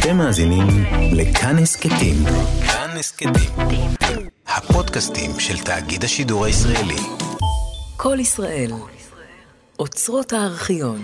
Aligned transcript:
אתם 0.00 0.16
מאזינים 0.16 0.66
לכאן 1.12 1.58
הסכתים. 1.58 2.14
כאן 2.66 2.90
הסכתים. 2.98 3.32
הפודקאסטים 4.46 5.40
של 5.40 5.58
תאגיד 5.58 6.04
השידור 6.04 6.44
הישראלי. 6.44 6.96
כל 7.96 8.16
ישראל. 8.20 8.70
אוצרות 9.78 10.32
הארכיון. 10.32 11.00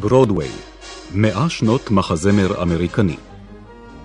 ברודוויי, 0.00 0.50
מאה 1.14 1.48
שנות 1.48 1.90
מחזמר 1.90 2.62
אמריקני. 2.62 3.16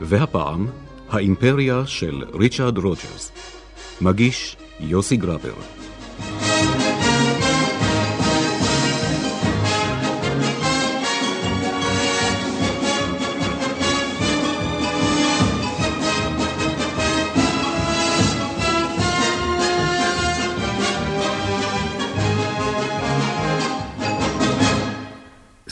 והפעם, 0.01 0.67
האימפריה 1.09 1.83
של 1.85 2.23
ריצ'רד 2.33 2.77
רוג'רס. 2.77 3.31
מגיש 4.01 4.57
יוסי 4.79 5.17
גרבר. 5.17 5.78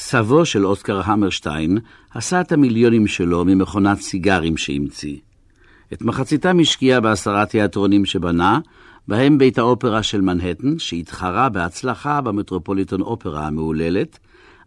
סבו 0.09 0.45
של 0.45 0.65
אוסקר 0.65 1.01
המרשטיין 1.05 1.77
עשה 2.13 2.41
את 2.41 2.51
המיליונים 2.51 3.07
שלו 3.07 3.45
ממכונת 3.45 4.01
סיגרים 4.01 4.57
שהמציא. 4.57 5.17
את 5.93 6.01
מחציתם 6.01 6.59
השקיע 6.59 6.99
בעשרה 6.99 7.45
תיאטרונים 7.45 8.05
שבנה, 8.05 8.59
בהם 9.07 9.37
בית 9.37 9.57
האופרה 9.57 10.03
של 10.03 10.21
מנהטן, 10.21 10.79
שהתחרה 10.79 11.49
בהצלחה 11.49 12.21
במטרופוליטון 12.21 13.01
אופרה 13.01 13.47
המהוללת, 13.47 14.19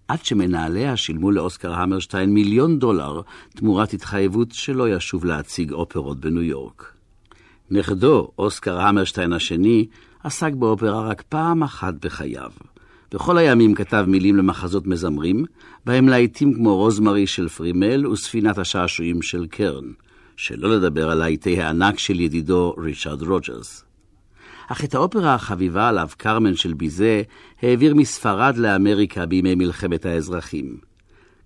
עד 0.09 0.25
שמנהליה 0.25 0.97
שילמו 0.97 1.31
לאוסקר 1.31 1.75
המרשטיין 1.75 2.31
מיליון 2.31 2.78
דולר 2.78 3.20
תמורת 3.56 3.93
התחייבות 3.93 4.53
שלא 4.53 4.89
ישוב 4.89 5.25
להציג 5.25 5.72
אופרות 5.72 6.20
בניו 6.20 6.43
יורק. 6.43 6.93
נכדו, 7.70 8.31
אוסקר 8.39 8.81
המרשטיין 8.81 9.33
השני, 9.33 9.87
עסק 10.25 10.53
באופרה 10.53 11.00
רק 11.09 11.22
פעם 11.28 11.62
אחת 11.62 11.95
בחייו. 11.95 12.50
בכל 13.14 13.39
הימים 13.39 13.75
כתב 13.75 14.05
מילים 14.08 14.36
למחזות 14.36 14.86
מזמרים, 14.86 15.44
בהם 15.84 16.08
להיטים 16.08 16.55
כמו 16.55 16.77
רוזמרי 16.77 17.27
של 17.27 17.48
פרימל 17.48 18.06
וספינת 18.06 18.58
השעשועים 18.58 19.22
של 19.22 19.47
קרן, 19.47 19.84
שלא 20.36 20.77
לדבר 20.77 21.11
על 21.11 21.19
להיטי 21.19 21.62
הענק 21.62 21.98
של 21.98 22.20
ידידו 22.20 22.75
ריצ'רד 22.78 23.22
רוג'רס. 23.22 23.84
אך 24.69 24.84
את 24.84 24.94
האופרה 24.94 25.34
החביבה 25.34 25.88
עליו, 25.88 26.08
קרמן 26.16 26.56
של 26.56 26.72
ביזה, 26.72 27.22
העביר 27.62 27.94
מספרד 27.94 28.56
לאמריקה 28.56 29.27
בימי 29.27 29.55
מלחמת 29.55 30.06
האזרחים. 30.06 30.77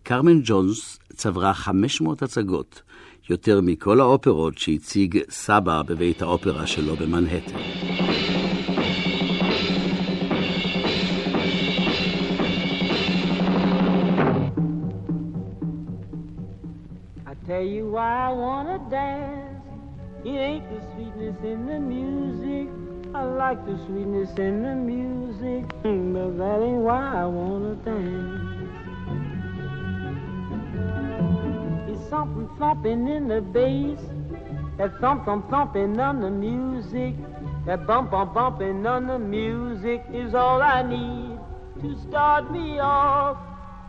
קרמן 0.03 0.41
ג'ונס 0.45 0.99
צברה 1.17 1.55
500 1.55 2.23
הצגות, 2.23 2.83
יותר 3.31 3.61
מכל 3.61 4.01
האופרות 4.01 4.59
שהציג 4.59 5.19
סבא 5.31 5.83
בבית 5.83 6.23
האופרה 6.23 6.67
שלו 6.67 6.97
במנהטן. 6.97 8.04
Tell 17.47 17.61
you 17.61 17.91
why 17.91 18.29
I 18.29 18.33
wanna 18.33 18.79
dance. 18.89 19.61
It 20.25 20.31
ain't 20.31 20.65
the 20.71 20.81
sweetness 20.95 21.37
in 21.45 21.67
the 21.67 21.79
music. 21.79 22.71
I 23.15 23.23
like 23.23 23.67
the 23.67 23.77
sweetness 23.85 24.31
in 24.39 24.63
the 24.63 24.75
music, 24.75 25.67
but 25.83 26.39
that 26.39 26.63
ain't 26.63 26.81
why 26.81 27.21
I 27.23 27.27
wanna 27.27 27.75
dance. 27.85 28.41
It's 31.91 32.09
something 32.09 32.49
thumping 32.59 33.09
in 33.09 33.29
the 33.29 33.43
bass, 33.43 34.01
that 34.79 34.99
thump 35.03 35.27
thump 35.27 35.51
thumping 35.51 36.01
on 36.01 36.23
the 36.23 36.31
music, 36.31 37.15
that 37.67 37.87
bump 37.87 38.11
bump 38.11 38.33
bumping 38.33 38.87
on 38.87 39.07
the 39.07 39.19
music 39.19 40.03
is 40.15 40.35
all 40.35 40.63
I 40.63 40.81
need 40.81 41.39
to 41.83 41.95
start 42.09 42.51
me 42.51 42.79
off. 42.79 43.37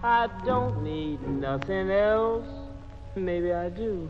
I 0.03 0.27
don't 0.45 0.83
need 0.83 1.25
nothing 1.25 1.89
else. 1.89 2.54
Maybe 3.17 3.53
I 3.53 3.69
do. 3.69 4.09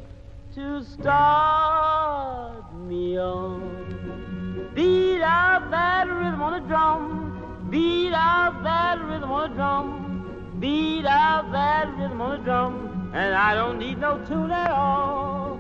To 0.56 0.84
start 0.84 2.74
me 2.88 3.20
on. 3.20 4.72
Beat 4.74 5.22
out 5.22 5.70
that 5.70 6.08
rhythm 6.08 6.42
on 6.42 6.54
the 6.60 6.68
drum. 6.68 7.68
Beat 7.70 8.14
out 8.14 8.64
that 8.64 9.00
rhythm 9.06 9.32
on 9.32 9.50
the 9.50 9.56
drum. 9.56 10.58
Beat 10.60 11.06
out 11.06 11.52
that 11.52 11.96
rhythm 11.98 12.20
on 12.20 12.40
the 12.40 12.44
drum. 12.44 13.12
And 13.14 13.36
I 13.36 13.54
don't 13.54 13.78
need 13.78 14.00
no 14.00 14.18
tune 14.26 14.52
at 14.52 14.72
all. 14.72 15.60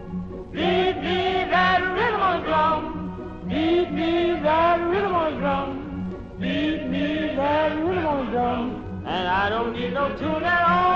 Beat 0.51 0.97
me 0.97 1.45
that 1.53 1.81
rhythm 1.83 2.21
on 2.21 2.41
the 2.41 2.47
drum. 2.47 3.45
Beat 3.47 3.91
me 3.91 4.39
that 4.41 4.77
rhythm 4.89 5.13
on 5.13 5.33
the 5.33 5.39
drum. 5.39 6.37
Beat 6.39 6.87
me 6.87 7.35
that 7.35 7.77
rhythm 7.77 8.07
on 8.07 8.25
the 8.25 8.31
drum. 8.31 9.03
And 9.05 9.27
I 9.27 9.49
don't 9.49 9.73
need 9.73 9.93
no 9.93 10.09
tune 10.17 10.43
at 10.43 10.63
all. 10.67 10.95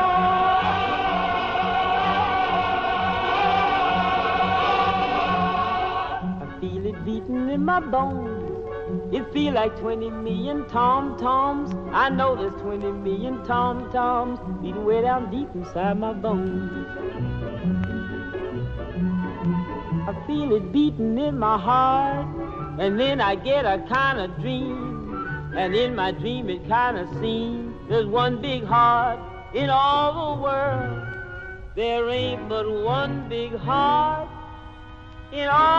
In 7.50 7.66
my 7.66 7.80
bones. 7.80 8.46
It 9.14 9.32
feel 9.34 9.54
like 9.54 9.78
20 9.80 10.10
million 10.10 10.68
tom-toms. 10.68 11.74
I 11.92 12.10
know 12.10 12.36
there's 12.36 12.60
20 12.62 12.92
million 12.92 13.44
tom-toms 13.44 14.40
beating 14.62 14.86
way 14.86 15.02
down 15.02 15.32
deep 15.32 15.50
inside 15.56 16.00
my 16.00 16.14
bones. 16.14 16.88
I 20.08 20.14
feel 20.26 20.56
it 20.56 20.72
beating 20.72 21.18
in 21.18 21.38
my 21.38 21.58
heart, 21.58 22.26
and 22.80 23.00
then 23.00 23.22
I 23.22 23.36
get 23.36 23.66
a 23.66 23.84
kind 23.90 24.20
of 24.20 24.40
dream. 24.42 25.52
And 25.56 25.76
in 25.76 25.96
my 25.96 26.12
dream 26.12 26.50
it 26.50 26.68
kind 26.68 26.98
of 26.98 27.08
seems 27.20 27.76
there's 27.90 28.06
one 28.06 28.42
big 28.42 28.64
heart 28.64 29.20
in 29.56 29.70
all 29.70 30.36
the 30.36 30.42
world. 30.44 31.06
There 31.76 32.08
ain't 32.10 32.48
but 32.48 32.70
one 32.70 33.28
big 33.28 33.56
heart 33.56 34.30
in 35.32 35.48
all 35.48 35.79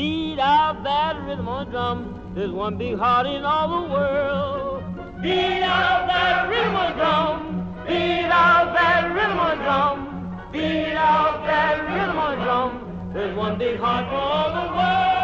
Beat 0.00 0.38
out 0.38 0.82
that 0.82 1.20
rhythm 1.26 1.46
on 1.46 1.70
drum. 1.70 2.32
There's 2.34 2.50
one 2.50 2.78
big 2.78 2.96
heart 2.96 3.26
in 3.26 3.44
all 3.44 3.68
the 3.68 3.92
world. 3.92 4.82
Beat 5.20 5.60
out 5.60 6.06
that 6.06 6.48
rhythm 6.48 6.74
on 6.74 6.92
drum. 6.96 7.84
Beat 7.86 8.30
out 8.32 8.72
that 8.72 9.12
rhythm 9.12 9.38
on 9.38 9.58
drum. 9.58 10.48
Beat 10.52 10.94
out 10.94 11.44
that 11.44 11.82
rhythm 11.86 12.16
on 12.16 12.38
drum. 12.38 13.10
There's 13.12 13.36
one 13.36 13.58
big 13.58 13.78
heart 13.78 14.06
for 14.06 14.14
all 14.14 14.48
the 14.54 14.72
world. 14.72 15.22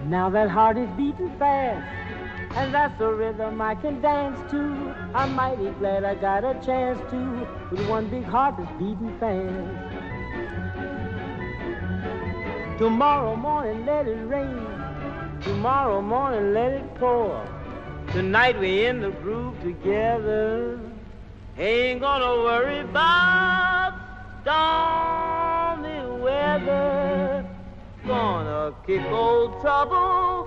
And 0.00 0.08
now 0.08 0.30
that 0.30 0.48
heart 0.48 0.78
is 0.78 0.88
beating 0.96 1.36
fast, 1.36 1.97
and 2.58 2.74
that's 2.74 2.98
the 2.98 3.06
rhythm 3.06 3.60
I 3.60 3.76
can 3.76 4.00
dance 4.00 4.38
to. 4.50 4.92
I'm 5.14 5.32
mighty 5.34 5.70
glad 5.78 6.02
I 6.02 6.16
got 6.16 6.42
a 6.44 6.54
chance 6.66 6.98
to, 7.12 7.46
with 7.70 7.88
one 7.88 8.08
big 8.10 8.24
heart 8.24 8.56
that's 8.58 8.72
beating 8.72 9.16
fast. 9.20 9.98
Tomorrow 12.78 13.36
morning 13.36 13.86
let 13.86 14.08
it 14.08 14.22
rain, 14.34 14.66
tomorrow 15.40 16.02
morning 16.02 16.52
let 16.52 16.72
it 16.72 16.94
pour. 16.96 17.46
Tonight 18.12 18.58
we 18.58 18.86
in 18.86 19.02
the 19.02 19.10
groove 19.10 19.60
together, 19.62 20.80
ain't 21.56 22.00
gonna 22.00 22.42
worry 22.42 22.80
about 22.80 23.94
stormy 24.42 26.20
weather 26.20 27.48
gonna 28.04 28.74
kick 28.86 29.02
old 29.12 29.60
trouble 29.60 30.37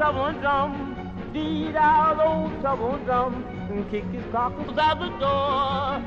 trouble 0.00 0.32
drum, 0.40 0.96
beat 1.30 1.76
out 1.76 2.18
old 2.24 2.58
trouble 2.62 2.96
drum, 3.04 3.44
and 3.68 3.84
kick 3.90 4.04
his 4.04 4.24
cockles 4.32 4.78
out 4.78 4.98
the 4.98 5.10
door. 5.20 6.00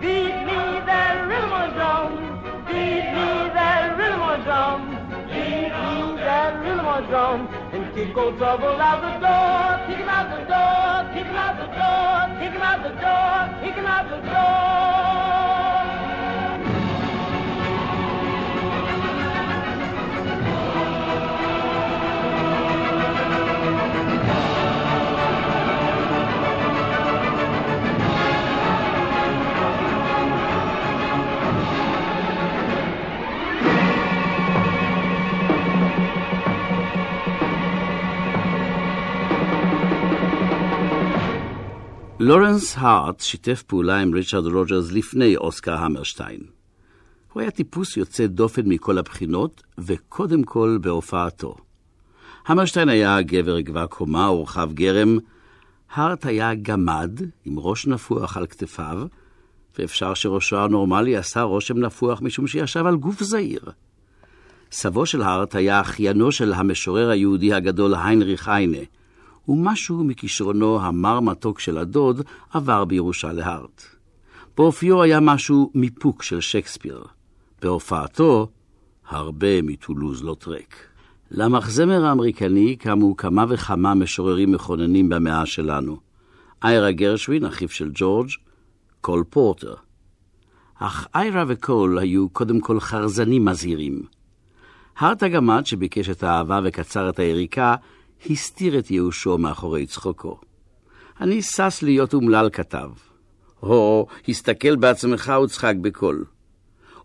Beat 0.00 0.34
me 0.48 0.58
that 0.90 1.14
rhythm 1.28 1.70
drum, 1.78 2.10
beat 2.66 3.06
me 3.14 3.28
that 3.54 3.96
rhythm 3.98 4.42
drum, 4.42 4.80
beat 5.30 5.70
me 5.78 6.16
that 6.26 6.58
rhythm 6.58 7.06
drum, 7.06 7.46
and 7.72 7.94
kick 7.94 8.16
old 8.16 8.36
trouble 8.36 8.80
out 8.88 9.00
the 9.06 9.12
door. 9.22 9.86
Kick 9.86 9.98
him 10.02 10.08
out 10.08 10.26
the 10.34 10.42
door, 10.50 11.14
kick 11.14 11.26
him 11.30 11.36
out 11.36 11.56
the 11.62 11.68
door, 11.78 12.18
kick 12.40 12.52
him 12.52 12.62
out 12.66 12.82
the 12.82 12.90
door, 12.98 13.62
kick 13.62 13.74
him 13.76 13.86
out 13.86 14.10
the 14.10 14.20
door. 14.26 15.25
לורנס 42.26 42.74
הארט 42.78 43.20
שיתף 43.20 43.62
פעולה 43.62 43.98
עם 43.98 44.14
ריצ'רד 44.14 44.46
רוג'רס 44.46 44.92
לפני 44.92 45.36
אוסקר 45.36 45.74
המרשטיין. 45.74 46.40
הוא 47.32 47.40
היה 47.40 47.50
טיפוס 47.50 47.96
יוצא 47.96 48.26
דופן 48.26 48.62
מכל 48.64 48.98
הבחינות, 48.98 49.62
וקודם 49.78 50.42
כל 50.42 50.78
בהופעתו. 50.80 51.56
המרשטיין 52.46 52.88
היה 52.88 53.22
גבר 53.22 53.60
גבה 53.60 53.86
קומה 53.86 54.30
ורחב 54.30 54.72
גרם, 54.72 55.18
הארט 55.92 56.26
היה 56.26 56.54
גמד 56.54 57.20
עם 57.44 57.58
ראש 57.58 57.86
נפוח 57.86 58.36
על 58.36 58.46
כתפיו, 58.46 58.98
ואפשר 59.78 60.14
שראשו 60.14 60.58
הנורמלי 60.58 61.16
עשה 61.16 61.42
רושם 61.42 61.78
נפוח 61.78 62.22
משום 62.22 62.46
שישב 62.46 62.86
על 62.86 62.96
גוף 62.96 63.22
זעיר. 63.22 63.62
סבו 64.72 65.06
של 65.06 65.22
הארט 65.22 65.54
היה 65.54 65.80
אחיינו 65.80 66.32
של 66.32 66.52
המשורר 66.52 67.10
היהודי 67.10 67.54
הגדול 67.54 67.94
היינריך 67.94 68.48
היינה, 68.48 68.84
ומשהו 69.48 70.04
מכישרונו 70.04 70.80
המר 70.80 71.20
מתוק 71.20 71.60
של 71.60 71.78
הדוד 71.78 72.22
עבר 72.52 72.84
בירושה 72.84 73.32
להארט. 73.32 73.82
באופיו 74.56 75.02
היה 75.02 75.20
משהו 75.20 75.70
מיפוק 75.74 76.22
של 76.22 76.40
שייקספיר. 76.40 77.04
בהופעתו, 77.62 78.48
הרבה 79.08 79.62
מטולוז 79.62 80.22
לוטרק. 80.22 80.76
למחזמר 81.30 82.04
האמריקני 82.04 82.76
קמו 82.76 83.16
כמה 83.16 83.44
וכמה 83.48 83.94
משוררים 83.94 84.52
מכוננים 84.52 85.08
במאה 85.08 85.46
שלנו. 85.46 85.96
איירה 86.64 86.92
גרשווין, 86.92 87.44
אחיו 87.44 87.68
של 87.68 87.90
ג'ורג', 87.94 88.28
קול 89.00 89.24
פורטר. 89.30 89.74
אך 90.78 91.06
איירה 91.14 91.44
וקול 91.48 91.98
היו 91.98 92.28
קודם 92.28 92.60
כל 92.60 92.80
חרזנים 92.80 93.44
מזהירים. 93.44 94.02
הארט 94.96 95.22
הגמד, 95.22 95.66
שביקש 95.66 96.08
את 96.08 96.22
האהבה 96.22 96.60
וקצר 96.64 97.08
את 97.08 97.18
היריקה, 97.18 97.74
הסתיר 98.30 98.78
את 98.78 98.90
ייאושו 98.90 99.38
מאחורי 99.38 99.86
צחוקו. 99.86 100.40
אני 101.20 101.42
שש 101.42 101.82
להיות 101.82 102.14
אומלל, 102.14 102.48
כתב. 102.52 102.90
הו, 103.60 104.06
הסתכל 104.28 104.76
בעצמך 104.76 105.32
וצחק 105.44 105.74
בקול. 105.80 106.24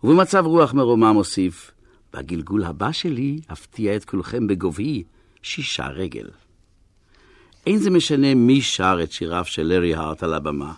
ובמצב 0.04 0.46
רוח 0.46 0.74
מרומם 0.74 1.14
הוסיף, 1.14 1.70
בגלגול 2.14 2.64
הבא 2.64 2.92
שלי 2.92 3.40
אפתיע 3.52 3.96
את 3.96 4.04
כולכם 4.04 4.46
בגובהי 4.46 5.02
שישה 5.42 5.86
רגל. 5.86 6.28
אין 7.66 7.78
זה 7.78 7.90
משנה 7.90 8.34
מי 8.34 8.60
שר 8.60 8.98
את 9.02 9.12
שיריו 9.12 9.44
של 9.44 9.62
לארי 9.62 9.94
הארט 9.94 10.22
על 10.22 10.34
הבמה. 10.34 10.72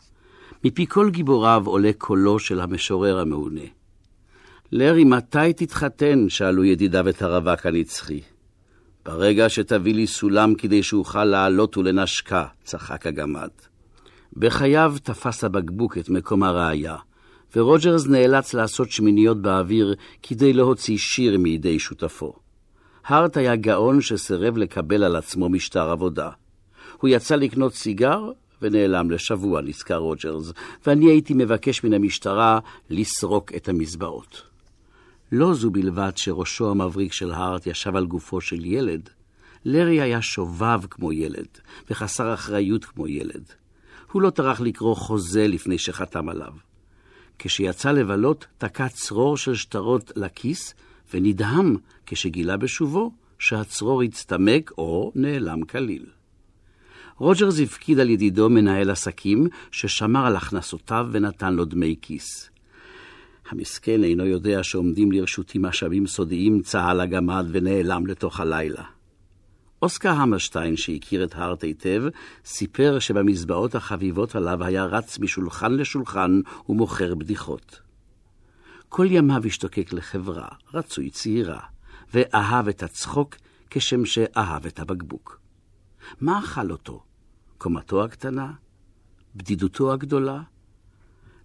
מפי 0.64 0.86
כל 0.86 1.10
גיבוריו 1.10 1.62
עולה 1.66 1.90
קולו 1.98 2.38
של 2.38 2.60
המשורר 2.60 3.18
המעונה. 3.18 3.66
לארי, 4.72 5.04
מתי 5.04 5.52
תתחתן? 5.52 6.28
שאלו 6.28 6.64
ידידיו 6.64 7.08
את 7.08 7.22
הרווק 7.22 7.66
הנצחי. 7.66 8.20
ברגע 9.04 9.48
שתביא 9.48 9.94
לי 9.94 10.06
סולם 10.06 10.54
כדי 10.54 10.82
שאוכל 10.82 11.24
לעלות 11.24 11.76
ולנשקה, 11.76 12.44
צחק 12.64 13.06
הגמד. 13.06 13.48
בחייו 14.36 14.94
תפס 15.02 15.44
הבקבוק 15.44 15.98
את 15.98 16.08
מקום 16.08 16.42
הראייה, 16.42 16.96
ורוג'רס 17.56 18.06
נאלץ 18.06 18.54
לעשות 18.54 18.90
שמיניות 18.90 19.42
באוויר 19.42 19.94
כדי 20.22 20.52
להוציא 20.52 20.96
שיר 20.98 21.38
מידי 21.38 21.78
שותפו. 21.78 22.32
הארט 23.04 23.36
היה 23.36 23.56
גאון 23.56 24.00
שסירב 24.00 24.56
לקבל 24.56 25.04
על 25.04 25.16
עצמו 25.16 25.48
משטר 25.48 25.90
עבודה. 25.90 26.30
הוא 27.00 27.08
יצא 27.08 27.36
לקנות 27.36 27.74
סיגר 27.74 28.30
ונעלם 28.62 29.10
לשבוע, 29.10 29.60
נזכר 29.60 29.96
רוג'רס, 29.96 30.52
ואני 30.86 31.10
הייתי 31.10 31.34
מבקש 31.34 31.84
מן 31.84 31.92
המשטרה 31.92 32.58
לסרוק 32.90 33.54
את 33.56 33.68
המזבעות. 33.68 34.53
לא 35.34 35.54
זו 35.54 35.70
בלבד 35.70 36.12
שראשו 36.16 36.70
המבריק 36.70 37.12
של 37.12 37.32
הארט 37.32 37.66
ישב 37.66 37.96
על 37.96 38.06
גופו 38.06 38.40
של 38.40 38.64
ילד, 38.64 39.10
לארי 39.64 40.00
היה 40.00 40.22
שובב 40.22 40.80
כמו 40.90 41.12
ילד, 41.12 41.46
וחסר 41.90 42.34
אחריות 42.34 42.84
כמו 42.84 43.08
ילד. 43.08 43.44
הוא 44.12 44.22
לא 44.22 44.30
טרח 44.30 44.60
לקרוא 44.60 44.94
חוזה 44.94 45.46
לפני 45.46 45.78
שחתם 45.78 46.28
עליו. 46.28 46.52
כשיצא 47.38 47.90
לבלות, 47.90 48.46
תקע 48.58 48.88
צרור 48.88 49.36
של 49.36 49.54
שטרות 49.54 50.12
לכיס, 50.16 50.74
ונדהם 51.14 51.76
כשגילה 52.06 52.56
בשובו 52.56 53.12
שהצרור 53.38 54.02
הצטמק 54.02 54.72
או 54.78 55.12
נעלם 55.14 55.64
כליל. 55.64 56.06
רוג'רס 57.16 57.60
הפקיד 57.60 57.98
על 57.98 58.10
ידידו 58.10 58.50
מנהל 58.50 58.90
עסקים, 58.90 59.46
ששמר 59.70 60.26
על 60.26 60.36
הכנסותיו 60.36 61.06
ונתן 61.12 61.54
לו 61.54 61.64
דמי 61.64 61.96
כיס. 62.02 62.53
המסכן 63.48 64.04
אינו 64.04 64.26
יודע 64.26 64.62
שעומדים 64.62 65.12
לרשותי 65.12 65.58
משאבים 65.58 66.06
סודיים, 66.06 66.62
צהל 66.62 67.00
הגמד 67.00 67.46
ונעלם 67.52 68.06
לתוך 68.06 68.40
הלילה. 68.40 68.84
אוסקר 69.82 70.10
המרשטיין, 70.10 70.76
שהכיר 70.76 71.24
את 71.24 71.34
הארט 71.34 71.64
היטב, 71.64 72.02
סיפר 72.44 72.98
שבמזבעות 72.98 73.74
החביבות 73.74 74.34
עליו 74.34 74.64
היה 74.64 74.84
רץ 74.84 75.18
משולחן 75.18 75.72
לשולחן 75.72 76.40
ומוכר 76.68 77.14
בדיחות. 77.14 77.80
כל 78.88 79.06
ימיו 79.10 79.46
השתוקק 79.46 79.92
לחברה, 79.92 80.48
רצוי 80.74 81.10
צעירה, 81.10 81.60
ואהב 82.14 82.68
את 82.68 82.82
הצחוק 82.82 83.36
כשם 83.70 84.04
שאהב 84.04 84.66
את 84.66 84.80
הבקבוק. 84.80 85.40
מה 86.20 86.38
אכל 86.38 86.70
אותו? 86.70 87.02
קומתו 87.58 88.04
הקטנה? 88.04 88.52
בדידותו 89.36 89.92
הגדולה? 89.92 90.42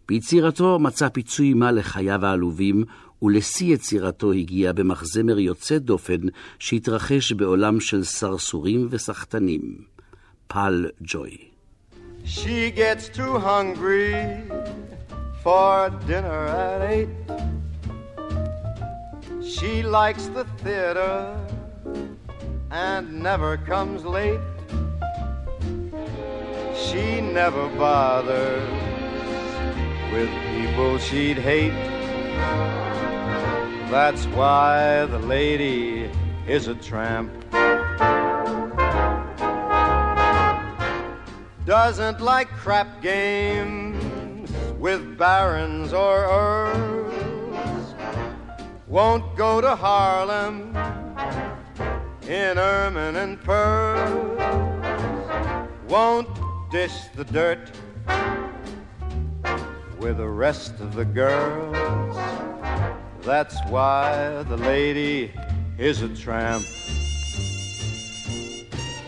ביצירתו 0.09 0.79
מצא 0.79 1.09
פיצוי 1.09 1.53
מה 1.53 1.71
לחייו 1.71 2.25
העלובים, 2.25 2.83
ולשיא 3.21 3.73
יצירתו 3.73 4.31
הגיע 4.31 4.71
במחזמר 4.71 5.39
יוצא 5.39 5.77
דופן 5.77 6.21
שהתרחש 6.59 7.31
בעולם 7.31 7.79
של 7.79 8.03
סרסורים 8.03 8.87
וסחטנים. 8.89 9.61
פל 10.47 10.85
ג'וי. 11.01 11.37
She 12.25 12.71
gets 12.71 13.07
too 13.19 13.35
hungry 13.37 14.13
for 15.43 15.89
dinner 16.07 16.41
at 16.67 16.81
eight. 16.93 17.09
She 19.53 19.73
likes 19.97 20.25
the 20.37 20.45
theater 20.63 21.15
and 22.71 23.05
never 23.27 23.51
comes 23.71 23.99
late. 24.17 24.45
She 26.83 27.05
never 27.39 27.65
bothers 27.81 28.88
with 30.11 30.29
people 30.51 30.97
she'd 30.97 31.37
hate. 31.37 31.73
That's 33.91 34.25
why 34.27 35.05
the 35.05 35.19
lady 35.19 36.09
is 36.47 36.67
a 36.67 36.75
tramp. 36.75 37.31
Doesn't 41.65 42.21
like 42.21 42.49
crap 42.49 43.01
games 43.01 44.51
with 44.79 45.17
barons 45.17 45.93
or 45.93 46.23
earls. 46.23 47.93
Won't 48.87 49.35
go 49.35 49.61
to 49.61 49.75
Harlem 49.75 50.75
in 52.27 52.57
ermine 52.57 53.15
and 53.15 53.39
pearls. 53.41 54.39
Won't 55.87 56.29
dish 56.71 56.93
the 57.15 57.25
dirt 57.25 57.71
with 59.99 60.17
the 60.17 60.27
rest 60.27 60.79
of 60.79 60.95
the 60.95 61.03
girls. 61.03 62.15
That's 63.21 63.57
why 63.67 64.43
the 64.43 64.55
lady 64.55 65.31
is 65.77 66.01
a 66.01 66.09
tramp. 66.09 66.65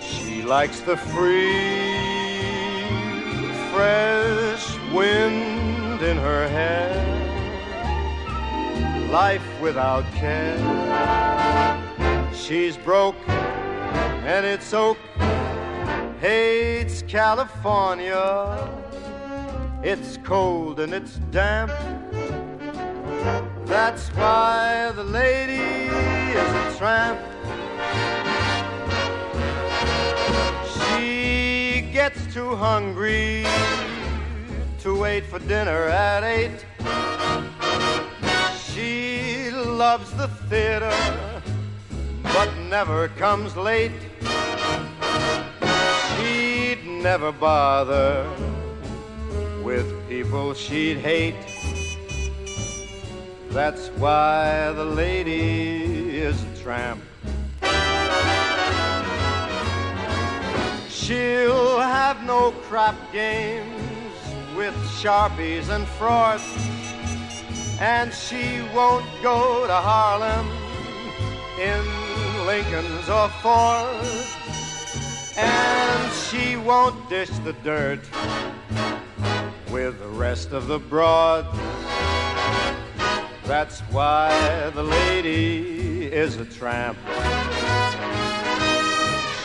She 0.01 0.43
likes 0.43 0.81
the 0.81 0.98
free, 0.98 1.51
fresh 3.71 4.77
wind 4.91 6.01
in 6.01 6.17
her 6.17 6.48
hair, 6.50 6.93
life 9.10 9.48
without 9.62 10.03
care. 10.12 10.57
She's 12.33 12.75
broke 12.75 13.15
and 13.27 14.45
it's 14.45 14.74
oak, 14.74 14.98
hates 16.19 17.01
California. 17.03 18.80
It's 19.83 20.17
cold 20.17 20.79
and 20.79 20.93
it's 20.93 21.15
damp. 21.31 21.71
That's 23.65 24.09
why 24.09 24.91
the 24.95 25.03
lady 25.03 25.89
is 26.38 26.53
a 26.53 26.77
tramp. 26.77 27.19
She 30.71 31.89
gets 31.91 32.31
too 32.31 32.55
hungry 32.55 33.43
to 34.81 34.95
wait 34.95 35.25
for 35.25 35.39
dinner 35.39 35.85
at 35.88 36.23
eight. 36.25 36.63
She 38.63 39.50
loves 39.50 40.11
the 40.13 40.27
theater, 40.47 40.93
but 42.21 42.55
never 42.69 43.07
comes 43.07 43.57
late. 43.57 44.00
She'd 46.19 46.85
never 46.85 47.31
bother 47.31 48.50
with 49.71 50.09
people 50.09 50.53
she'd 50.53 50.97
hate. 50.97 51.41
That's 53.51 53.87
why 54.03 54.73
the 54.73 54.83
lady 54.83 56.19
is 56.19 56.43
a 56.43 56.61
tramp. 56.61 57.01
She'll 60.89 61.79
have 61.79 62.21
no 62.25 62.51
crap 62.67 62.97
games 63.13 64.13
with 64.57 64.75
sharpies 65.01 65.69
and 65.69 65.87
frauds. 65.87 66.43
And 67.79 68.13
she 68.13 68.45
won't 68.75 69.07
go 69.23 69.67
to 69.67 69.77
Harlem 69.89 70.47
in 71.69 71.83
Lincoln's 72.45 73.07
or 73.07 73.29
Ford. 73.41 74.05
And 75.37 76.11
she 76.25 76.57
won't 76.57 77.09
dish 77.09 77.31
the 77.45 77.53
dirt 77.63 78.01
with 79.71 79.99
the 79.99 80.07
rest 80.07 80.51
of 80.51 80.67
the 80.67 80.77
broads. 80.77 81.47
That's 83.45 83.79
why 83.91 84.69
the 84.75 84.83
lady 84.83 86.11
is 86.11 86.35
a 86.35 86.45
tramp. 86.45 86.97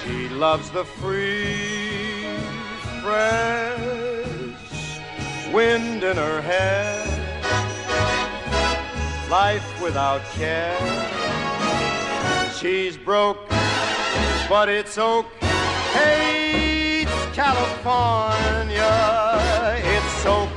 She 0.02 0.28
loves 0.28 0.68
the 0.70 0.84
free, 0.84 2.26
fresh 3.02 3.78
wind 5.52 6.02
in 6.02 6.16
her 6.16 6.42
hair, 6.42 7.06
life 9.30 9.80
without 9.80 10.22
care. 10.32 10.76
She's 12.58 12.96
broke, 12.96 13.48
but 14.48 14.68
it's 14.68 14.98
okay. 14.98 17.02
It's 17.02 17.36
California. 17.36 19.35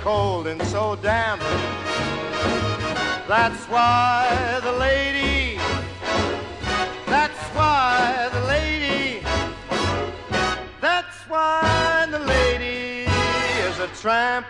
Cold 0.03 0.47
and 0.47 0.61
so 0.73 0.95
damp. 1.07 1.41
That's 3.27 3.63
why 3.73 4.59
the 4.67 4.75
lady, 4.87 5.59
that's 7.13 7.43
why 7.57 8.29
the 8.35 8.43
lady, 8.55 9.21
that's 10.85 11.19
why 11.31 12.07
the 12.15 12.21
lady 12.33 13.05
is 13.67 13.75
a 13.87 13.89
tramp. 14.01 14.45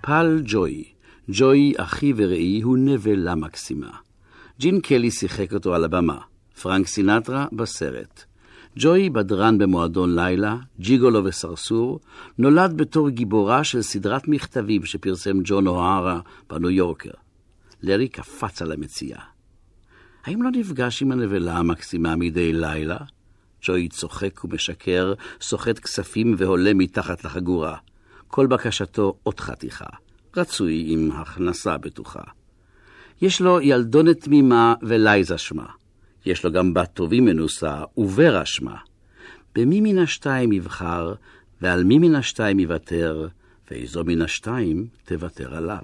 פל 0.00 0.40
ג'וי, 0.44 0.84
ג'וי, 1.30 1.72
אחי 1.76 2.12
ורעי, 2.16 2.60
הוא 2.60 2.78
נבלה 2.78 3.34
מקסימה. 3.34 3.90
ג'ין 4.60 4.80
קלי 4.80 5.10
שיחק 5.10 5.52
אותו 5.52 5.74
על 5.74 5.84
הבמה, 5.84 6.18
פרנק 6.62 6.86
סינטרה 6.86 7.46
בסרט. 7.52 8.24
ג'וי, 8.78 9.10
בדרן 9.10 9.58
במועדון 9.58 10.14
לילה, 10.14 10.56
ג'יגולו 10.80 11.24
וסרסור, 11.24 12.00
נולד 12.38 12.76
בתור 12.76 13.10
גיבורה 13.10 13.64
של 13.64 13.82
סדרת 13.82 14.28
מכתבים 14.28 14.84
שפרסם 14.84 15.38
ג'ון 15.44 15.66
אוהרה 15.66 16.20
בניו 16.50 16.70
יורקר. 16.70 17.10
לארי 17.82 18.08
קפץ 18.08 18.62
על 18.62 18.72
המציאה. 18.72 19.20
האם 20.24 20.42
לא 20.42 20.50
נפגש 20.50 21.02
עם 21.02 21.12
הנבלה 21.12 21.56
המקסימה 21.56 22.16
מדי 22.16 22.52
לילה? 22.52 22.98
ג'וי 23.62 23.88
צוחק 23.88 24.44
ומשקר, 24.44 25.14
סוחט 25.40 25.78
כספים 25.78 26.34
ועולה 26.38 26.74
מתחת 26.74 27.24
לחגורה. 27.24 27.76
כל 28.28 28.46
בקשתו 28.46 29.14
עוד 29.22 29.40
חתיכה, 29.40 29.86
רצוי 30.36 30.84
עם 30.88 31.10
הכנסה 31.12 31.78
בטוחה. 31.78 32.22
יש 33.20 33.40
לו 33.40 33.60
ילדונת 33.60 34.20
תמימה 34.20 34.74
ולייזה 34.82 35.38
שמה. 35.38 35.66
יש 36.26 36.44
לו 36.44 36.52
גם 36.52 36.74
בת 36.74 36.90
טובים 36.94 37.24
מנוסה 37.24 37.84
וורה 37.96 38.44
שמה. 38.44 38.76
במי 39.54 39.80
מן 39.80 39.98
השתיים 39.98 40.52
יבחר, 40.52 41.14
ועל 41.62 41.84
מי 41.84 41.98
מן 41.98 42.14
השתיים 42.14 42.60
יוותר, 42.60 43.28
ואיזו 43.70 44.04
מן 44.04 44.22
השתיים 44.22 44.86
תוותר 45.04 45.56
עליו. 45.56 45.82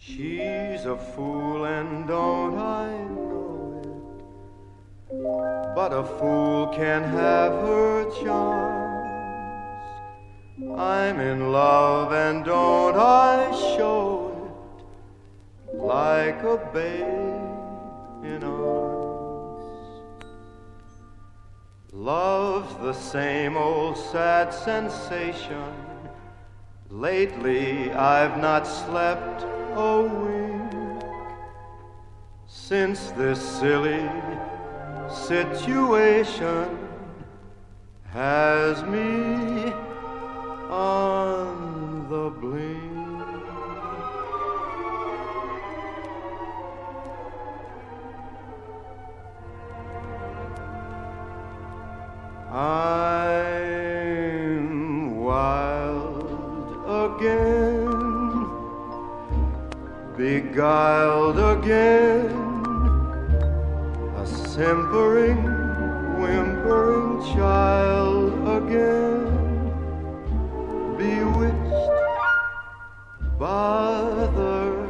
She's 0.00 0.86
a 0.86 0.96
fool 1.12 1.64
and 1.76 2.08
don't 2.08 2.58
I 2.58 2.88
know 3.14 3.82
it? 3.82 4.00
But 5.76 5.90
a 5.92 6.04
fool 6.16 6.68
can 6.78 7.02
have 7.20 7.54
her 7.68 7.94
charms. 8.20 9.10
I'm 10.78 11.16
in 11.20 11.52
love 11.52 12.08
and 12.26 12.36
don't 12.44 12.96
I 12.96 13.36
show 13.74 14.02
it 14.36 15.78
like 15.94 16.40
a 16.54 16.58
babe 16.74 18.24
in 18.32 18.42
arms. 18.42 18.69
Love's 22.00 22.74
the 22.76 22.94
same 22.94 23.58
old 23.58 23.94
sad 23.94 24.54
sensation. 24.54 25.74
Lately 26.88 27.92
I've 27.92 28.38
not 28.38 28.66
slept 28.66 29.42
a 29.76 30.00
wink 30.00 31.02
since 32.46 33.10
this 33.10 33.38
silly 33.38 34.08
situation 35.10 36.78
has 38.08 38.82
me 38.84 39.70
on 40.70 42.08
the 42.08 42.30
blink. 42.30 42.89
I'm 52.62 53.96
wild 55.16 56.26
again, 57.06 57.88
beguiled 60.14 61.38
again, 61.56 62.36
a 64.14 64.26
simpering, 64.26 65.42
whimpering 66.20 67.22
child 67.32 68.32
again, 68.58 69.24
bewitched, 70.98 71.90
bothered, 73.38 74.86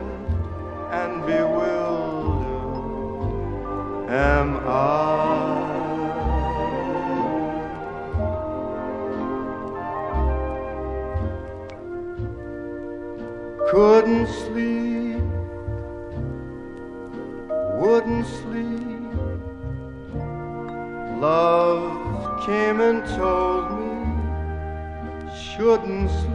and 0.90 1.12
bewildered. 1.24 1.70
Am 4.10 4.49
couldn't 13.80 14.26
sleep, 14.26 15.22
wouldn't 17.80 18.26
sleep. 18.26 19.18
Love 21.18 22.44
came 22.44 22.78
and 22.82 23.02
told 23.16 23.66
me, 23.80 23.94
shouldn't 25.34 26.10
sleep, 26.10 26.29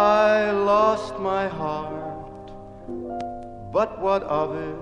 I 0.00 0.50
lost 0.52 1.18
my 1.18 1.46
heart, 1.46 2.46
but 3.70 4.00
what 4.00 4.22
of 4.22 4.54
it? 4.56 4.80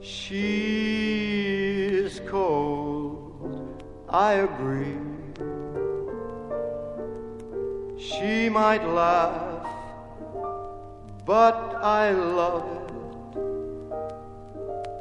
She 0.00 0.46
is 2.04 2.20
cold, 2.26 3.84
I 4.08 4.32
agree. 4.48 4.98
She 7.96 8.48
might 8.48 8.84
laugh, 8.84 9.68
but 11.24 11.76
I 11.80 12.10
love 12.10 12.64
it. 12.78 12.92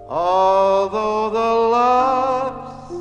Although 0.08 1.30
the 1.42 1.54
laughs 1.78 2.94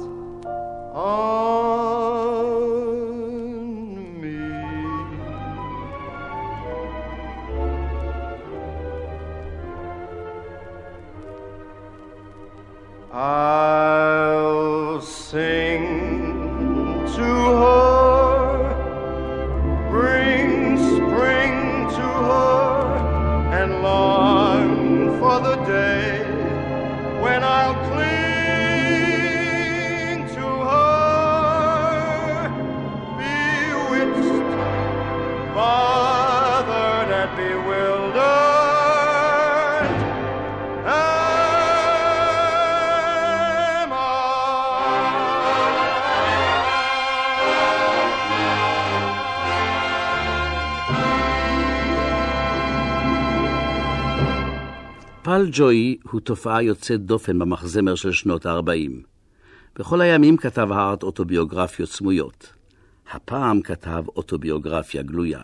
ג'וי 55.52 55.97
הוא 56.11 56.21
תופעה 56.21 56.62
יוצאת 56.62 57.00
דופן 57.00 57.38
במחזמר 57.38 57.95
של 57.95 58.12
שנות 58.12 58.47
ה-40. 58.47 58.92
בכל 59.78 60.00
הימים 60.00 60.37
כתב 60.37 60.73
הארט 60.73 61.02
אוטוביוגרפיות 61.02 61.88
סמויות. 61.88 62.52
הפעם 63.12 63.62
כתב 63.62 64.04
אוטוביוגרפיה 64.16 65.02
גלויה. 65.02 65.42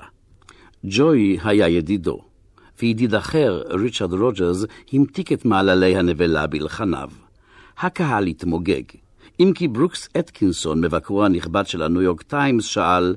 ג'וי 0.84 1.38
היה 1.44 1.68
ידידו, 1.68 2.20
וידיד 2.82 3.14
אחר, 3.14 3.62
ריצ'רד 3.70 4.12
רוג'רס, 4.12 4.64
המתיק 4.92 5.32
את 5.32 5.44
מעללי 5.44 5.96
הנבלה 5.96 6.46
בלחניו. 6.46 7.10
הקהל 7.78 8.26
התמוגג, 8.26 8.82
אם 9.40 9.52
כי 9.54 9.68
ברוקס 9.68 10.08
אתקינסון, 10.18 10.80
מבקרו 10.80 11.24
הנכבד 11.24 11.66
של 11.66 11.82
הניו 11.82 12.02
יורק 12.02 12.22
טיימס, 12.22 12.64
שאל, 12.64 13.16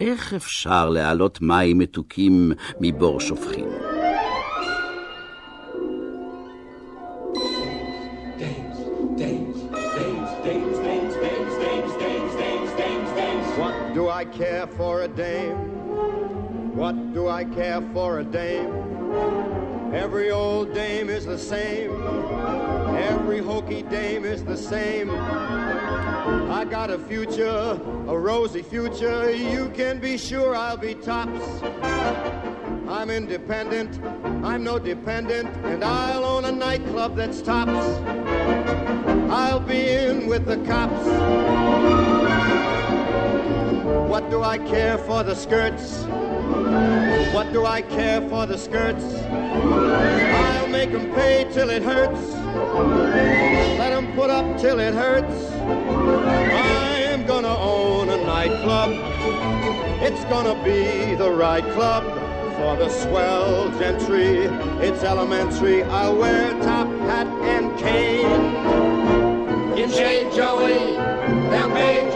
איך 0.00 0.34
אפשר 0.34 0.88
להעלות 0.88 1.42
מים 1.42 1.78
מתוקים 1.78 2.52
מבור 2.80 3.20
שופכים? 3.20 3.97
I 17.30 17.44
care 17.44 17.80
for 17.92 18.20
a 18.20 18.24
dame? 18.24 18.72
Every 19.92 20.30
old 20.30 20.74
dame 20.74 21.08
is 21.08 21.26
the 21.26 21.38
same. 21.38 21.90
Every 22.96 23.38
hokey 23.38 23.82
dame 23.82 24.24
is 24.24 24.44
the 24.44 24.56
same. 24.56 25.10
I 25.10 26.66
got 26.68 26.90
a 26.90 26.98
future, 26.98 27.80
a 28.08 28.18
rosy 28.18 28.62
future. 28.62 29.30
You 29.30 29.70
can 29.70 29.98
be 29.98 30.18
sure 30.18 30.54
I'll 30.54 30.76
be 30.76 30.94
tops. 30.94 31.62
I'm 32.88 33.10
independent, 33.10 34.02
I'm 34.44 34.64
no 34.64 34.78
dependent, 34.78 35.48
and 35.64 35.84
I'll 35.84 36.24
own 36.24 36.44
a 36.46 36.52
nightclub 36.52 37.16
that's 37.16 37.42
tops. 37.42 37.86
I'll 39.30 39.60
be 39.60 39.88
in 39.90 40.26
with 40.26 40.46
the 40.46 40.56
cops. 40.66 41.06
What 44.08 44.30
do 44.30 44.42
I 44.42 44.58
care 44.58 44.98
for 44.98 45.22
the 45.22 45.34
skirts? 45.34 46.06
What 47.32 47.52
do 47.52 47.64
I 47.64 47.82
care 47.82 48.20
for 48.28 48.46
the 48.46 48.58
skirts? 48.58 49.04
I'll 49.30 50.68
make 50.68 50.90
'em 50.90 51.12
pay 51.14 51.46
till 51.52 51.70
it 51.70 51.82
hurts. 51.82 52.22
Let 53.78 53.92
'em 53.92 54.08
put 54.14 54.30
up 54.30 54.58
till 54.58 54.78
it 54.78 54.94
hurts. 54.94 55.38
I 56.80 57.12
am 57.12 57.24
gonna 57.26 57.56
own 57.58 58.10
a 58.10 58.18
nightclub. 58.24 58.90
It's 60.02 60.24
gonna 60.24 60.56
be 60.64 61.14
the 61.14 61.30
right 61.30 61.64
club 61.74 62.04
for 62.58 62.76
the 62.76 62.88
swell 62.88 63.70
gentry. 63.78 64.48
It's 64.80 65.02
elementary. 65.04 65.84
I'll 65.84 66.16
wear 66.16 66.52
top 66.62 66.88
hat 67.08 67.28
and 67.42 67.76
cane. 67.78 68.44
In 69.76 69.90
Chez 69.90 70.26
Joey, 70.34 70.98
they'll 71.50 71.70
pay 71.70 72.07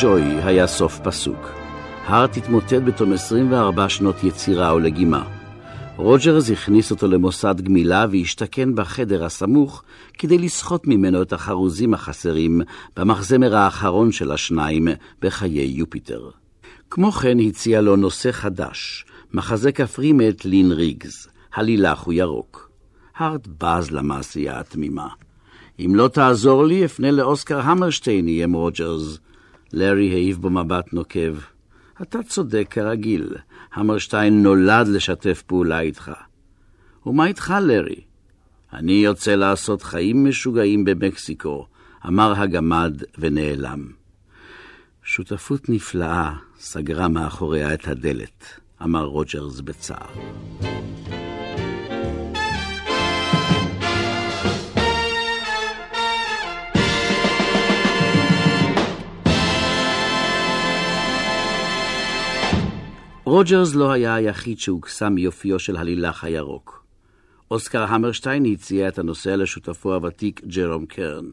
ג'וי 0.00 0.22
היה 0.22 0.66
סוף 0.66 1.00
פסוק. 1.02 1.50
הארט 2.04 2.36
התמוטט 2.36 2.72
בתום 2.72 3.12
24 3.12 3.88
שנות 3.88 4.24
יצירה 4.24 4.74
ולגימה. 4.74 5.24
רוג'רס 5.96 6.50
הכניס 6.50 6.90
אותו 6.90 7.08
למוסד 7.08 7.60
גמילה 7.60 8.06
והשתכן 8.10 8.74
בחדר 8.74 9.24
הסמוך 9.24 9.82
כדי 10.18 10.38
לסחוט 10.38 10.86
ממנו 10.86 11.22
את 11.22 11.32
החרוזים 11.32 11.94
החסרים 11.94 12.60
במחזמר 12.96 13.56
האחרון 13.56 14.12
של 14.12 14.32
השניים 14.32 14.88
בחיי 15.20 15.66
יופיטר. 15.66 16.30
כמו 16.90 17.12
כן 17.12 17.38
הציע 17.40 17.80
לו 17.80 17.96
נושא 17.96 18.32
חדש, 18.32 19.04
מחזה 19.32 19.72
כפרי 19.72 20.12
מאת 20.12 20.44
לין 20.44 20.72
ריגס, 20.72 21.28
הלילך 21.54 22.00
הוא 22.00 22.14
ירוק. 22.14 22.70
הארט 23.16 23.48
בז 23.60 23.90
למעשייה 23.90 24.60
התמימה. 24.60 25.08
אם 25.80 25.94
לא 25.94 26.08
תעזור 26.08 26.64
לי, 26.64 26.84
אפנה 26.84 27.10
לאוסקר 27.10 27.60
המרשטיין, 27.60 28.28
איים 28.28 28.52
רוג'רס. 28.52 29.18
לארי 29.72 30.12
העיף 30.12 30.36
בו 30.36 30.50
מבט 30.50 30.92
נוקב. 30.92 31.34
אתה 32.02 32.22
צודק 32.22 32.66
כרגיל, 32.70 33.34
המרשטיין 33.72 34.42
נולד 34.42 34.88
לשתף 34.88 35.42
פעולה 35.46 35.80
איתך. 35.80 36.12
ומה 37.06 37.26
איתך, 37.26 37.54
לארי? 37.62 38.00
אני 38.72 38.92
יוצא 38.92 39.34
לעשות 39.34 39.82
חיים 39.82 40.24
משוגעים 40.28 40.84
במקסיקו, 40.84 41.66
אמר 42.06 42.40
הגמד 42.40 43.02
ונעלם. 43.18 43.86
שותפות 45.02 45.68
נפלאה 45.68 46.32
סגרה 46.58 47.08
מאחוריה 47.08 47.74
את 47.74 47.88
הדלת, 47.88 48.44
אמר 48.82 49.04
רוג'רס 49.04 49.60
בצער. 49.60 50.10
רוג'רס 63.32 63.74
לא 63.74 63.92
היה 63.92 64.14
היחיד 64.14 64.58
שהוקסם 64.58 65.12
מיופיו 65.12 65.58
של 65.58 65.76
הלילך 65.76 66.24
הירוק. 66.24 66.84
אוסקר 67.50 67.82
המרשטיין 67.82 68.44
הציע 68.44 68.88
את 68.88 68.98
הנושא 68.98 69.28
לשותפו 69.28 69.94
הוותיק 69.94 70.40
ג'רום 70.44 70.86
קרן. 70.86 71.24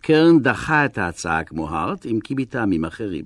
קרן 0.00 0.42
דחה 0.42 0.84
את 0.84 0.98
ההצעה 0.98 1.44
כמו 1.44 1.70
הארט, 1.70 2.06
אם 2.06 2.18
כי 2.24 2.34
מטעמים 2.36 2.84
אחרים. 2.84 3.24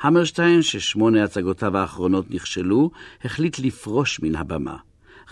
המרשטיין, 0.00 0.62
ששמונה 0.62 1.24
הצגותיו 1.24 1.76
האחרונות 1.76 2.30
נכשלו, 2.30 2.90
החליט 3.24 3.58
לפרוש 3.58 4.20
מן 4.20 4.36
הבמה. 4.36 4.76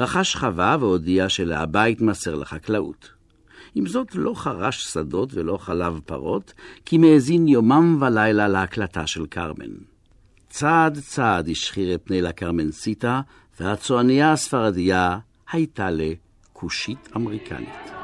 רכש 0.01 0.37
חווה 0.37 0.77
והודיע 0.81 1.29
שלאבא 1.29 1.85
התמסר 1.85 2.35
לחקלאות. 2.35 3.11
עם 3.75 3.87
זאת, 3.87 4.15
לא 4.15 4.33
חרש 4.35 4.85
שדות 4.85 5.31
ולא 5.35 5.57
חלב 5.57 6.01
פרות, 6.07 6.53
כי 6.85 6.99
מאזין 6.99 7.49
יומם 7.49 8.03
ולילה 8.03 8.49
להקלטה 8.49 9.07
של 9.07 9.27
קרמן. 9.27 9.98
צעד 10.49 10.99
צעד 10.99 11.49
השחיר 11.49 11.95
את 11.95 12.01
פני 12.05 12.23
לקרמנסיטה, 12.23 13.21
והצועניה 13.61 14.33
הספרדיה 14.33 15.19
הייתה 15.53 15.89
לכושית 15.91 17.09
אמריקנית. 17.17 17.99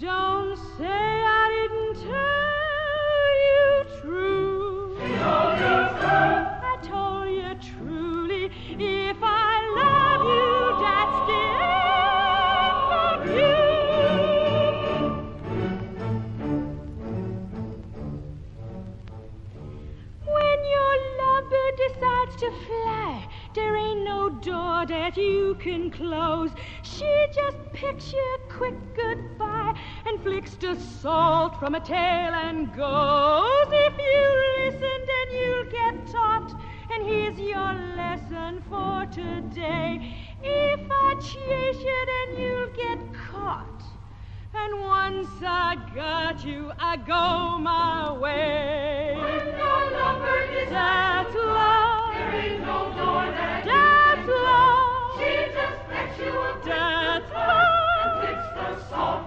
Don't 0.00 0.56
say 0.78 1.09
close. 25.90 26.50
She 26.82 27.26
just 27.34 27.56
picks 27.72 28.12
you 28.12 28.36
a 28.38 28.52
quick 28.52 28.74
goodbye 28.94 29.78
and 30.06 30.20
flicks 30.22 30.54
the 30.54 30.78
salt 31.00 31.58
from 31.58 31.74
a 31.74 31.80
tail 31.80 32.34
and 32.34 32.74
goes. 32.74 33.68
If 33.70 33.94
you 33.98 34.22
listen, 34.58 34.98
then 35.10 35.38
you'll 35.38 35.70
get 35.70 36.06
taught. 36.06 36.54
And 36.92 37.06
here's 37.06 37.38
your 37.38 37.72
lesson 37.96 38.62
for 38.68 39.06
today. 39.12 40.16
If 40.42 40.80
I 40.90 41.14
chase 41.14 41.82
you, 41.82 42.06
then 42.12 42.40
you'll 42.40 42.68
get 42.68 42.98
caught. 43.12 43.82
And 44.52 44.80
once 44.80 45.28
I 45.42 45.76
got 45.94 46.44
you, 46.44 46.72
I 46.78 46.96
go 46.96 47.58
my 47.58 48.12
way. 48.12 49.14
When 49.16 49.46
your 49.56 49.90
lover 49.92 50.40
that's 50.70 51.34
love. 51.34 52.14
There 52.14 52.34
ain't 52.34 52.60
no 52.62 52.92
door 52.96 53.26
that 53.32 53.89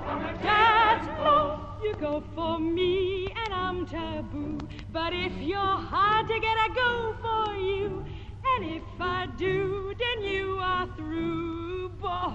from 0.03 0.21
that's 0.41 1.07
love. 1.19 1.59
You 1.83 1.93
go 1.99 2.23
for 2.35 2.59
me 2.59 3.27
and 3.27 3.53
I'm 3.53 3.85
taboo. 3.85 4.57
But 4.91 5.13
if 5.13 5.33
you're 5.37 5.77
hard 5.93 6.27
to 6.27 6.39
get, 6.39 6.57
I 6.65 6.69
go 6.73 7.15
for 7.23 7.55
you. 7.55 8.05
And 8.51 8.71
if 8.71 8.83
I 8.99 9.27
do, 9.37 9.93
then 9.97 10.23
you 10.23 10.59
are 10.61 10.87
through, 10.95 11.89
boy. 12.01 12.33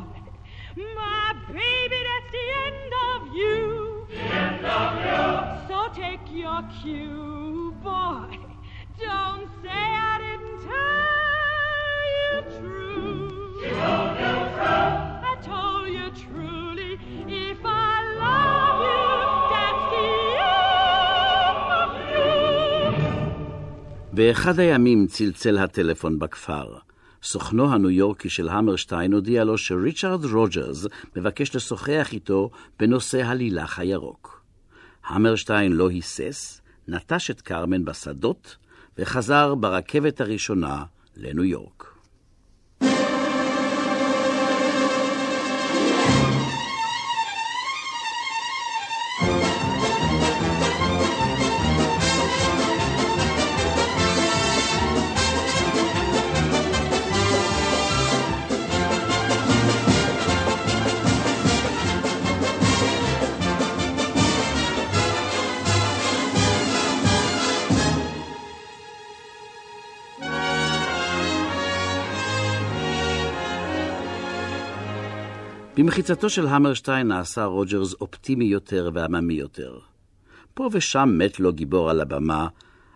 My 0.76 1.34
baby, 1.48 2.00
that's 2.08 2.30
the 2.38 2.46
end 2.66 2.92
of 3.10 3.34
you. 3.34 4.06
The 4.10 4.20
end 4.20 4.66
of 4.66 4.90
you. 5.06 5.68
So 5.68 5.78
take 6.02 6.20
your 6.30 6.62
cue, 6.82 7.74
boy. 7.82 8.38
Don't 8.98 9.48
say 9.62 9.70
I 9.70 10.18
didn't 10.24 10.58
tell 10.68 11.07
באחד 24.18 24.58
הימים 24.58 25.06
צלצל 25.06 25.58
הטלפון 25.58 26.18
בכפר. 26.18 26.76
סוכנו 27.22 27.72
הניו 27.72 27.90
יורקי 27.90 28.28
של 28.28 28.48
המרשטיין 28.48 29.12
הודיע 29.12 29.44
לו 29.44 29.58
שריצ'רד 29.58 30.24
רוג'רס 30.24 30.86
מבקש 31.16 31.56
לשוחח 31.56 32.08
איתו 32.12 32.50
בנושא 32.80 33.22
הלילך 33.22 33.78
הירוק. 33.78 34.44
המרשטיין 35.06 35.72
לא 35.72 35.90
היסס, 35.90 36.60
נטש 36.88 37.30
את 37.30 37.40
קרמן 37.40 37.84
בשדות 37.84 38.56
וחזר 38.98 39.54
ברכבת 39.54 40.20
הראשונה 40.20 40.84
לניו 41.16 41.44
יורק. 41.44 41.87
במחיצתו 75.78 76.30
של 76.30 76.46
המרשטיין 76.46 77.08
נעשה 77.08 77.44
רוג'רס 77.44 77.94
אופטימי 78.00 78.44
יותר 78.44 78.90
ועממי 78.94 79.34
יותר. 79.34 79.78
פה 80.54 80.68
ושם 80.72 81.14
מת 81.18 81.40
לו 81.40 81.52
גיבור 81.52 81.90
על 81.90 82.00
הבמה, 82.00 82.48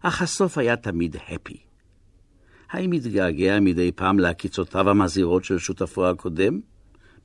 אך 0.03 0.23
הסוף 0.23 0.59
היה 0.59 0.77
תמיד 0.77 1.17
הפי. 1.29 1.57
האם 2.71 2.91
מתגעגע 2.91 3.61
מדי 3.61 3.93
פעם 3.93 4.19
לעקיצותיו 4.19 4.91
המזהירות 4.91 5.45
של 5.45 5.59
שותפו 5.59 6.07
הקודם? 6.07 6.61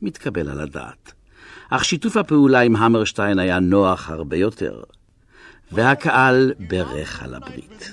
מתקבל 0.02 0.50
על 0.50 0.60
הדעת. 0.60 1.14
אך 1.70 1.86
שיתוף 1.86 2.18
הפעולה 2.18 2.60
עם 2.60 2.76
המרשטיין 2.76 3.40
היה 3.40 3.60
נוח 3.60 4.10
הרבה 4.10 4.38
יותר, 4.38 4.84
והקהל 5.72 6.54
ברך 6.70 7.24
על 7.24 7.34
הברית. 7.34 7.92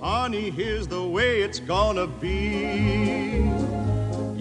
Honey, 0.00 0.50
here's 0.50 0.86
the 0.86 1.04
way 1.16 1.42
it's 1.42 1.60
gonna 1.60 2.06
be. 2.22 3.95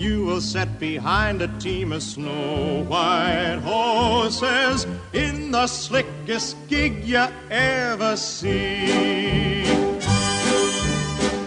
You 0.06 0.24
will 0.24 0.40
set 0.40 0.80
behind 0.80 1.42
a 1.42 1.48
team 1.58 1.92
of 1.92 2.04
snow 2.04 2.84
white 2.84 3.60
horses 3.64 4.86
in 5.14 5.50
the 5.50 5.66
slickest 5.66 6.56
gig 6.68 7.04
you 7.04 7.26
ever 7.50 8.16
see. 8.16 9.66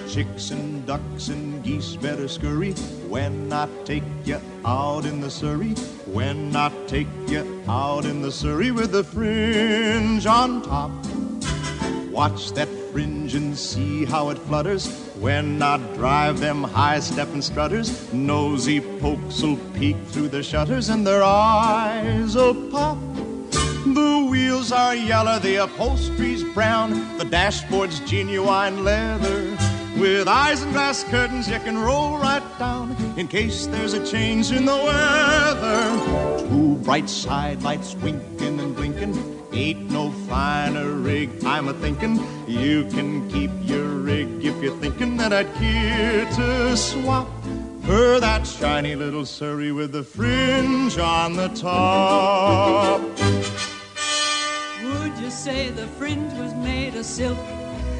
Chicks 0.08 0.50
and 0.50 0.84
ducks 0.84 1.28
and 1.28 1.62
geese 1.62 1.94
better 1.94 2.26
scurry 2.26 2.72
when 3.06 3.52
I 3.52 3.68
take 3.84 4.02
you 4.24 4.40
out 4.64 5.04
in 5.04 5.20
the 5.20 5.30
Surrey. 5.30 5.74
When 6.06 6.56
I 6.56 6.72
take 6.88 7.06
you 7.28 7.62
out 7.68 8.06
in 8.06 8.22
the 8.22 8.32
Surrey 8.32 8.72
with 8.72 8.90
the 8.90 9.04
fringe 9.04 10.26
on 10.26 10.62
top. 10.62 10.90
Watch 12.18 12.50
that 12.54 12.68
fringe 12.90 13.36
and 13.36 13.56
see 13.56 14.04
how 14.04 14.30
it 14.30 14.38
flutters 14.38 14.88
when 15.20 15.62
I 15.62 15.76
drive 15.94 16.40
them 16.40 16.64
high 16.64 16.98
stepping 16.98 17.42
strutters. 17.42 18.12
Nosy 18.12 18.80
pokes 18.80 19.40
will 19.40 19.56
peek 19.74 19.96
through 20.08 20.30
the 20.30 20.42
shutters 20.42 20.88
and 20.88 21.06
their 21.06 21.22
eyes 21.22 22.34
will 22.34 22.72
pop. 22.72 22.98
The 23.52 24.26
wheels 24.28 24.72
are 24.72 24.96
yellow, 24.96 25.38
the 25.38 25.62
upholstery's 25.62 26.42
brown, 26.54 26.90
the 27.18 27.24
dashboard's 27.24 28.00
genuine 28.00 28.82
leather. 28.82 29.56
With 29.96 30.26
eyes 30.26 30.62
and 30.62 30.72
glass 30.72 31.04
curtains, 31.04 31.48
you 31.48 31.60
can 31.60 31.78
roll 31.78 32.18
right 32.18 32.42
down 32.58 32.96
in 33.16 33.28
case 33.28 33.68
there's 33.68 33.92
a 33.92 34.04
change 34.04 34.50
in 34.50 34.64
the 34.64 34.76
weather. 34.76 36.48
Two 36.48 36.78
bright 36.82 37.08
side 37.08 37.62
lights 37.62 37.94
winking 37.94 38.58
and 38.58 38.74
blinking. 38.74 39.37
Ain't 39.58 39.90
no 39.90 40.12
finer 40.28 40.88
rig, 40.92 41.30
I'm 41.44 41.66
a 41.66 41.74
thinking. 41.74 42.24
You 42.46 42.84
can 42.90 43.28
keep 43.28 43.50
your 43.62 43.88
rig 43.88 44.44
if 44.44 44.62
you're 44.62 44.76
thinking 44.76 45.16
that 45.16 45.32
I'd 45.32 45.52
care 45.54 46.24
to 46.36 46.76
swap 46.76 47.26
for 47.82 48.20
that 48.20 48.46
shiny 48.46 48.94
little 48.94 49.26
Surrey 49.26 49.72
with 49.72 49.90
the 49.90 50.04
fringe 50.04 50.96
on 50.98 51.34
the 51.34 51.48
top. 51.48 53.00
Would 54.84 55.18
you 55.18 55.28
say 55.28 55.70
the 55.70 55.88
fringe 55.98 56.32
was 56.34 56.54
made 56.54 56.94
of 56.94 57.04
silk? 57.04 57.36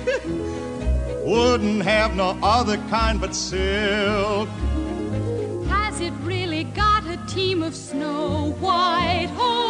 Wouldn't 1.25 1.83
have 1.83 2.15
no 2.15 2.39
other 2.41 2.77
kind 2.89 3.21
but 3.21 3.35
silk. 3.35 4.49
Has 5.67 6.01
it 6.01 6.13
really 6.23 6.63
got 6.63 7.05
a 7.09 7.17
team 7.27 7.65
of 7.65 7.75
snow 7.75 8.53
white 8.61 9.27
horses? 9.35 9.68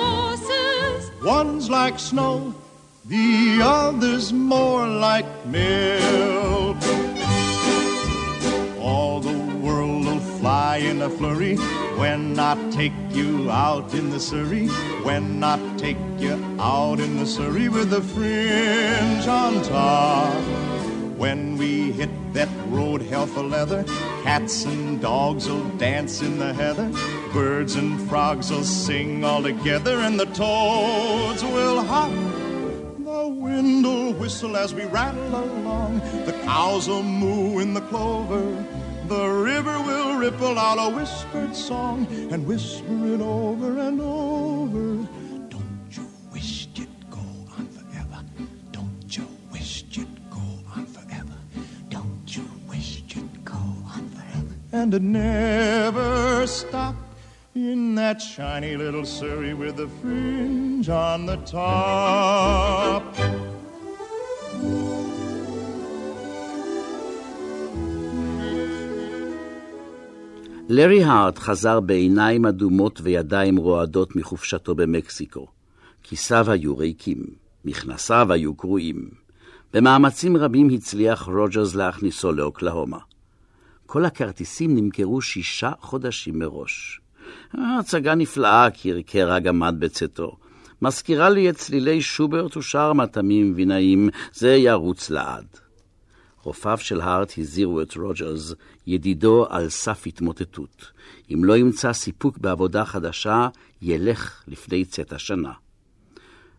One's 1.22 1.68
like 1.68 1.98
snow, 1.98 2.54
the 3.04 3.58
other's 3.60 4.32
more 4.32 4.86
like 4.86 5.26
milk. 5.46 6.76
All 8.78 9.20
the 9.20 9.36
world 9.60 10.04
will 10.06 10.20
fly 10.38 10.76
in 10.76 11.02
a 11.02 11.10
flurry 11.10 11.56
when 11.96 12.38
I 12.38 12.54
take 12.70 12.92
you 13.10 13.50
out 13.50 13.94
in 13.94 14.10
the 14.10 14.20
Surrey. 14.20 14.68
When 15.02 15.42
I 15.42 15.58
take 15.76 15.98
you 16.18 16.34
out 16.60 17.00
in 17.00 17.18
the 17.18 17.26
Surrey 17.26 17.68
with 17.68 17.90
the 17.90 18.00
fringe 18.00 19.26
on 19.26 19.60
top. 19.64 20.77
When 21.18 21.58
we 21.58 21.90
hit 21.90 22.10
that 22.34 22.48
road 22.68 23.02
hell 23.02 23.26
for 23.26 23.42
leather, 23.42 23.82
cats 24.22 24.64
and 24.64 25.00
dogs 25.00 25.48
will 25.48 25.68
dance 25.70 26.22
in 26.22 26.38
the 26.38 26.54
heather, 26.54 26.92
birds 27.32 27.74
and 27.74 28.00
frogs 28.08 28.52
will 28.52 28.62
sing 28.62 29.24
all 29.24 29.42
together, 29.42 29.98
and 29.98 30.18
the 30.18 30.26
toads 30.26 31.42
will 31.42 31.82
hop. 31.82 32.12
The 33.04 33.26
wind 33.26 33.84
will 33.84 34.12
whistle 34.12 34.56
as 34.56 34.72
we 34.72 34.84
rattle 34.84 35.34
along, 35.34 35.98
the 36.24 36.38
cows 36.44 36.86
will 36.86 37.02
moo 37.02 37.58
in 37.58 37.74
the 37.74 37.80
clover, 37.80 38.64
the 39.08 39.26
river 39.26 39.76
will 39.80 40.18
ripple 40.18 40.56
out 40.56 40.78
a 40.78 40.94
whispered 40.94 41.56
song 41.56 42.06
and 42.30 42.46
whisper 42.46 43.06
it 43.12 43.20
over 43.20 43.76
and 43.80 44.00
over. 44.00 45.17
And 54.70 54.92
it 54.92 55.00
never 55.00 56.46
stop 56.46 56.94
in 57.54 57.94
that 57.94 58.20
shiny 58.20 58.76
little 58.76 59.06
Surrey 59.06 59.54
with 59.54 59.76
the 59.76 59.88
fringe 60.00 60.90
on 60.90 61.24
the 61.24 61.38
top. 61.50 63.02
לארי 70.68 71.04
הארט 71.04 71.38
חזר 71.38 71.80
בעיניים 71.80 72.46
אדומות 72.46 73.00
וידיים 73.02 73.56
רועדות 73.56 74.16
מחופשתו 74.16 74.74
במקסיקו. 74.74 75.46
כיסיו 76.02 76.50
היו 76.50 76.78
ריקים, 76.78 77.24
מכנסיו 77.64 78.32
היו 78.32 78.54
קרועים. 78.54 79.10
במאמצים 79.74 80.36
רבים 80.36 80.68
הצליח 80.74 81.28
רוג'רס 81.28 81.74
להכניסו 81.74 82.32
לאוקלהומה. 82.32 82.98
כל 83.90 84.04
הכרטיסים 84.04 84.76
נמכרו 84.76 85.20
שישה 85.20 85.72
חודשים 85.80 86.38
מראש. 86.38 87.00
הצגה 87.54 88.14
נפלאה, 88.14 88.68
קרקר 88.70 89.32
הגמד 89.32 89.74
בצאתו. 89.78 90.36
מזכירה 90.82 91.30
לי 91.30 91.50
את 91.50 91.56
צלילי 91.56 92.02
שוברט 92.02 92.56
ושאר 92.56 92.92
מטעמים 92.92 93.52
וינאים, 93.56 94.08
זה 94.32 94.48
ירוץ 94.48 95.10
לעד. 95.10 95.46
רופאיו 96.42 96.78
של 96.78 97.00
הארט 97.00 97.32
הזהירו 97.38 97.82
את 97.82 97.96
רוג'רס, 97.96 98.54
ידידו 98.86 99.46
על 99.48 99.68
סף 99.68 100.06
התמוטטות. 100.06 100.92
אם 101.34 101.44
לא 101.44 101.56
ימצא 101.56 101.92
סיפוק 101.92 102.38
בעבודה 102.38 102.84
חדשה, 102.84 103.48
ילך 103.82 104.44
לפני 104.48 104.84
צאת 104.84 105.12
השנה. 105.12 105.52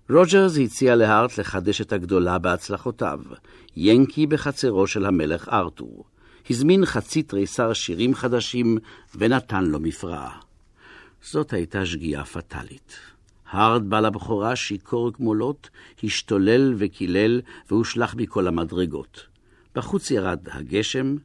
רוג'רס 0.09 0.57
הציע 0.57 0.95
להארט 0.95 1.39
לחדש 1.39 1.81
את 1.81 1.93
הגדולה 1.93 2.37
בהצלחותיו, 2.37 3.19
ינקי 3.77 4.27
בחצרו 4.27 4.87
של 4.87 5.05
המלך 5.05 5.49
ארתור. 5.49 6.05
הזמין 6.49 6.85
חצי 6.85 7.23
תריסר 7.23 7.73
שירים 7.73 8.15
חדשים 8.15 8.77
ונתן 9.15 9.63
לו 9.63 9.79
מפרעה. 9.79 10.39
זאת 11.21 11.53
הייתה 11.53 11.85
שגיאה 11.85 12.25
פטאלית. 12.25 12.99
הארד 13.49 13.89
בא 13.89 13.99
לבכורה 13.99 14.55
שיכור 14.55 15.13
כמו 15.13 15.33
לוט, 15.33 15.67
השתולל 16.03 16.73
וקילל 16.77 17.41
והושלך 17.69 18.15
מכל 18.15 18.47
המדרגות. 18.47 19.27
בחוץ 19.75 20.11
ירד 20.11 20.39
הגשם, 20.51 21.15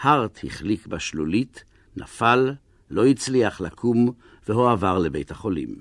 הארט 0.00 0.38
החליק 0.44 0.86
בשלולית, 0.86 1.64
נפל, 1.96 2.52
לא 2.90 3.06
הצליח 3.06 3.60
לקום, 3.60 4.12
והועבר 4.48 4.98
לבית 4.98 5.30
החולים. 5.30 5.80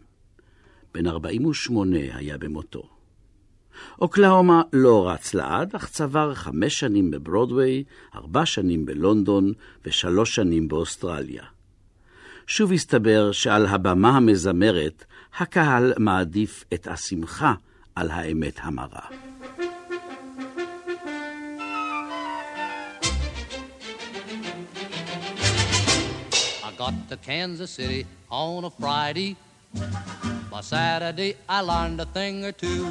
בן 0.93 1.07
48 1.07 1.97
היה 1.97 2.37
במותו. 2.37 2.92
אוקלהומה 4.01 4.62
לא 4.73 5.09
רץ 5.09 5.33
לעד, 5.33 5.75
אך 5.75 5.89
צבר 5.89 6.33
חמש 6.33 6.79
שנים 6.79 7.12
בברודוויי, 7.12 7.83
ארבע 8.15 8.45
שנים 8.45 8.86
בלונדון 8.86 9.53
ושלוש 9.86 10.36
שנים 10.36 10.67
באוסטרליה. 10.67 11.43
שוב 12.47 12.71
הסתבר 12.71 13.31
שעל 13.31 13.65
הבמה 13.65 14.17
המזמרת, 14.17 15.05
הקהל 15.38 15.93
מעדיף 15.97 16.63
את 16.73 16.88
השמחה 16.88 17.53
על 17.95 18.12
האמת 18.12 18.59
המרה. 18.62 19.07
got 26.83 27.09
to 27.09 27.15
Kansas 27.15 27.71
City 27.71 28.05
on 28.29 28.65
a 28.65 28.69
Friday. 28.69 29.38
By 30.51 30.59
Saturday, 30.62 31.38
I 31.47 31.62
learned 31.62 32.01
a 32.01 32.05
thing 32.05 32.43
or 32.43 32.51
two. 32.51 32.83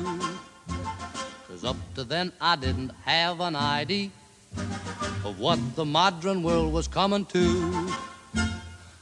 Cause 1.53 1.65
up 1.65 1.77
to 1.97 2.05
then, 2.05 2.33
I 2.41 2.57
didn't 2.57 2.93
have 3.05 3.41
an 3.41 3.55
idea 3.55 4.09
of 5.23 5.39
what 5.39 5.59
the 5.77 5.85
modern 5.85 6.43
world 6.43 6.73
was 6.73 6.89
coming 6.89 7.27
to. 7.27 7.93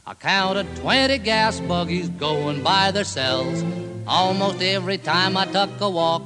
I 0.04 0.14
counted 0.14 0.66
20 0.78 1.18
gas 1.18 1.60
buggies 1.60 2.08
going 2.08 2.64
by 2.64 2.90
themselves 2.90 3.64
almost 4.04 4.60
every 4.62 4.98
time 4.98 5.36
I 5.36 5.44
took 5.44 5.80
a 5.80 5.88
walk. 5.88 6.22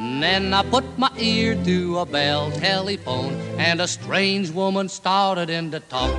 And 0.00 0.20
then 0.20 0.52
I 0.52 0.64
put 0.64 0.98
my 0.98 1.12
ear 1.16 1.54
to 1.64 1.98
a 2.00 2.04
bell 2.04 2.50
telephone, 2.50 3.34
and 3.58 3.80
a 3.80 3.86
strange 3.86 4.50
woman 4.50 4.88
started 4.88 5.48
in 5.48 5.70
to 5.70 5.78
talk. 5.78 6.10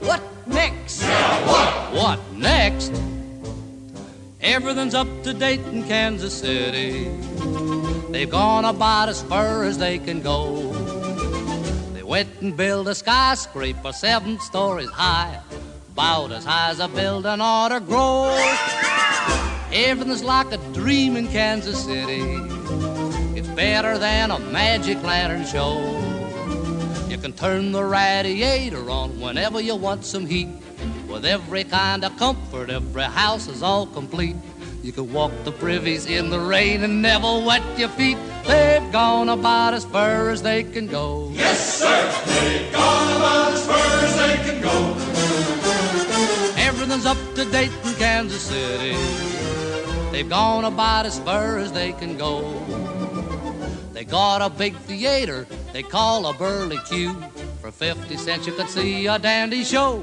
What 0.00 0.20
next? 0.46 1.00
Yeah, 1.00 1.46
what? 1.46 1.94
What 1.94 2.32
next? 2.34 3.09
Everything's 4.42 4.94
up 4.94 5.06
to 5.24 5.34
date 5.34 5.60
in 5.60 5.84
Kansas 5.84 6.32
City. 6.32 7.04
They've 8.10 8.30
gone 8.30 8.64
about 8.64 9.10
as 9.10 9.22
far 9.22 9.64
as 9.64 9.76
they 9.76 9.98
can 9.98 10.22
go. 10.22 10.72
They 11.92 12.02
went 12.02 12.40
and 12.40 12.56
built 12.56 12.86
a 12.86 12.94
skyscraper 12.94 13.92
seven 13.92 14.40
stories 14.40 14.88
high, 14.88 15.38
about 15.92 16.32
as 16.32 16.46
high 16.46 16.70
as 16.70 16.80
a 16.80 16.88
building 16.88 17.38
ought 17.42 17.68
to 17.68 17.80
grow. 17.80 18.34
Everything's 19.72 20.24
like 20.24 20.50
a 20.52 20.58
dream 20.72 21.16
in 21.16 21.28
Kansas 21.28 21.84
City. 21.84 22.22
It's 23.38 23.48
better 23.48 23.98
than 23.98 24.30
a 24.30 24.38
magic 24.38 25.02
lantern 25.02 25.44
show. 25.44 25.80
You 27.10 27.18
can 27.18 27.34
turn 27.34 27.72
the 27.72 27.84
radiator 27.84 28.88
on 28.88 29.20
whenever 29.20 29.60
you 29.60 29.76
want 29.76 30.06
some 30.06 30.24
heat. 30.24 30.48
With 31.10 31.24
every 31.24 31.64
kind 31.64 32.04
of 32.04 32.16
comfort, 32.16 32.70
every 32.70 33.02
house 33.02 33.48
is 33.48 33.62
all 33.62 33.86
complete. 33.86 34.36
You 34.82 34.92
can 34.92 35.12
walk 35.12 35.32
the 35.44 35.52
privies 35.52 36.06
in 36.06 36.30
the 36.30 36.38
rain 36.38 36.84
and 36.84 37.02
never 37.02 37.44
wet 37.44 37.62
your 37.76 37.88
feet. 37.90 38.16
They've 38.46 38.92
gone 38.92 39.28
about 39.28 39.74
as 39.74 39.84
far 39.84 40.30
as 40.30 40.40
they 40.42 40.62
can 40.62 40.86
go. 40.86 41.30
Yes, 41.32 41.80
sir, 41.80 42.12
they've 42.26 42.72
gone 42.72 43.16
about 43.16 43.52
as 43.52 43.66
far 43.66 44.04
as 44.06 44.16
they 44.16 44.36
can 44.50 44.62
go. 44.62 44.76
Everything's 46.56 47.06
up 47.06 47.18
to 47.34 47.44
date 47.50 47.72
in 47.84 47.94
Kansas 47.94 48.42
City. 48.42 48.96
They've 50.12 50.28
gone 50.28 50.64
about 50.64 51.06
as 51.06 51.18
far 51.18 51.58
as 51.58 51.72
they 51.72 51.92
can 51.92 52.16
go. 52.16 52.40
They 53.92 54.04
got 54.04 54.42
a 54.42 54.48
big 54.48 54.76
theater 54.76 55.46
they 55.72 55.82
call 55.84 56.26
a 56.26 56.34
burly 56.34 56.78
Q. 56.88 57.14
For 57.60 57.70
50 57.70 58.16
cents 58.16 58.46
you 58.46 58.52
could 58.52 58.68
see 58.68 59.06
a 59.06 59.18
dandy 59.18 59.62
show. 59.62 60.02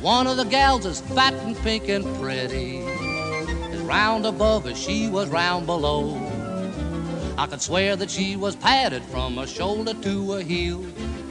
One 0.00 0.28
of 0.28 0.36
the 0.36 0.44
gals 0.44 0.86
is 0.86 1.00
fat 1.00 1.34
and 1.34 1.56
pink 1.56 1.88
and 1.88 2.04
pretty. 2.20 2.78
As 3.72 3.80
round 3.80 4.26
above 4.26 4.68
as 4.68 4.80
she 4.80 5.08
was 5.08 5.28
round 5.28 5.66
below. 5.66 6.16
I 7.36 7.46
could 7.46 7.60
swear 7.60 7.96
that 7.96 8.08
she 8.08 8.36
was 8.36 8.54
padded 8.54 9.02
from 9.06 9.36
her 9.38 9.46
shoulder 9.46 9.94
to 9.94 10.32
her 10.32 10.40
heel. 10.40 10.84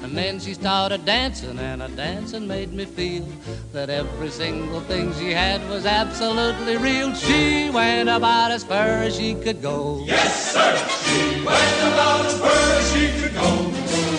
And 0.04 0.18
then 0.18 0.40
she 0.42 0.54
started 0.54 1.06
dancing, 1.06 1.58
and 1.60 1.82
her 1.82 1.88
dancing 1.88 2.46
made 2.46 2.74
me 2.74 2.84
feel 2.84 3.26
that 3.72 3.90
every 3.90 4.30
single 4.30 4.82
thing 4.82 5.14
she 5.16 5.32
had 5.32 5.66
was 5.70 5.86
absolutely 5.86 6.76
real. 6.76 7.14
She 7.14 7.70
went 7.70 8.10
about 8.10 8.52
as 8.52 8.66
far 8.66 9.04
as 9.04 9.16
she 9.16 9.34
could 9.36 9.62
go. 9.62 10.04
Yes, 10.06 10.54
sir, 10.54 10.76
she 11.06 11.42
went 11.46 11.94
about 11.94 12.26
as 12.26 12.40
far 12.40 12.52
as 12.52 12.92
she 12.94 13.22
could 13.22 13.34
go. 13.34 14.17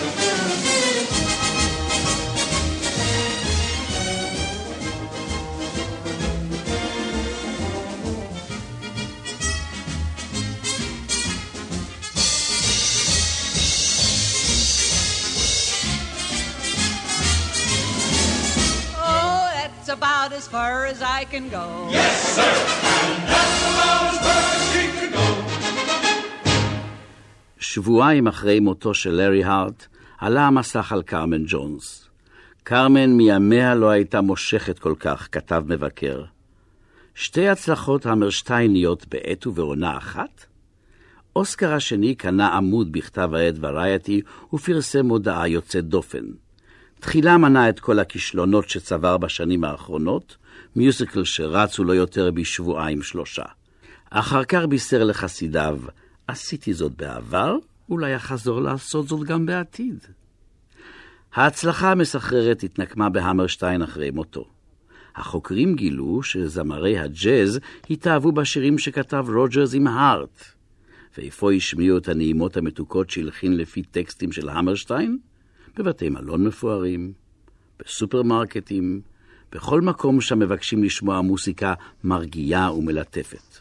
About 19.98 20.30
as 20.40 20.46
far 20.54 20.74
as 20.92 20.98
I 21.18 21.20
can 21.32 21.44
go. 21.58 21.66
Yes, 21.98 22.16
sir, 22.36 22.54
and 23.02 23.16
that's 23.30 23.60
about 23.72 24.04
as 24.12 24.18
far 24.26 24.42
as 24.56 24.62
she 24.72 24.84
can 24.96 25.10
go. 25.16 25.26
שבועיים 27.58 28.26
אחרי 28.26 28.60
מותו 28.60 28.94
של 28.94 29.10
לארי 29.10 29.44
הארט, 29.44 29.86
עלה 30.18 30.46
המסך 30.46 30.92
על 30.92 31.02
קרמן 31.02 31.44
ג'ונס. 31.46 32.08
קרמן 32.62 33.10
מימיה 33.10 33.74
לא 33.74 33.90
הייתה 33.90 34.20
מושכת 34.20 34.78
כל 34.78 34.94
כך, 35.00 35.28
כתב 35.32 35.62
מבקר. 35.66 36.24
שתי 37.14 37.48
הצלחות 37.48 38.06
המרשטייניות 38.06 39.06
בעת 39.08 39.46
ובעונה 39.46 39.98
אחת? 39.98 40.44
אוסקר 41.36 41.72
השני 41.72 42.14
קנה 42.14 42.48
עמוד 42.48 42.92
בכתב 42.92 43.34
העת 43.34 43.54
וריאטי 43.60 44.22
ופרסם 44.52 45.06
מודעה 45.06 45.48
יוצאת 45.48 45.84
דופן. 45.84 46.24
תחילה 47.00 47.38
מנה 47.38 47.68
את 47.68 47.80
כל 47.80 47.98
הכישלונות 47.98 48.68
שצבר 48.68 49.18
בשנים 49.18 49.64
האחרונות, 49.64 50.36
מיוזיקל 50.76 51.24
שרצו 51.24 51.84
לו 51.84 51.94
יותר 51.94 52.30
בשבועיים 52.30 53.02
שלושה. 53.02 53.44
אחר 54.10 54.44
כך 54.44 54.62
בישר 54.68 55.04
לחסידיו, 55.04 55.78
עשיתי 56.26 56.74
זאת 56.74 56.92
בעבר, 56.92 57.56
אולי 57.90 58.16
אחזור 58.16 58.60
לעשות 58.60 59.08
זאת 59.08 59.26
גם 59.26 59.46
בעתיד. 59.46 59.98
ההצלחה 61.34 61.90
המסחררת 61.90 62.62
התנקמה 62.62 63.08
בהמרשטיין 63.08 63.82
אחרי 63.82 64.10
מותו. 64.10 64.44
החוקרים 65.16 65.74
גילו 65.74 66.22
שזמרי 66.22 66.98
הג'אז 66.98 67.60
התאהבו 67.90 68.32
בשירים 68.32 68.78
שכתב 68.78 69.26
רוג'רס 69.28 69.74
עם 69.74 69.86
הארט. 69.86 70.44
ואיפה 71.18 71.52
השמיעו 71.52 71.98
את 71.98 72.08
הנעימות 72.08 72.56
המתוקות 72.56 73.10
שהלחין 73.10 73.56
לפי 73.56 73.82
טקסטים 73.82 74.32
של 74.32 74.48
המרשטיין? 74.48 75.18
בבתי 75.78 76.08
מלון 76.08 76.46
מפוארים, 76.46 77.12
בסופרמרקטים, 77.78 79.00
בכל 79.52 79.80
מקום 79.80 80.20
שם 80.20 80.38
מבקשים 80.38 80.84
לשמוע 80.84 81.20
מוסיקה 81.20 81.74
מרגיעה 82.04 82.74
ומלטפת. 82.74 83.58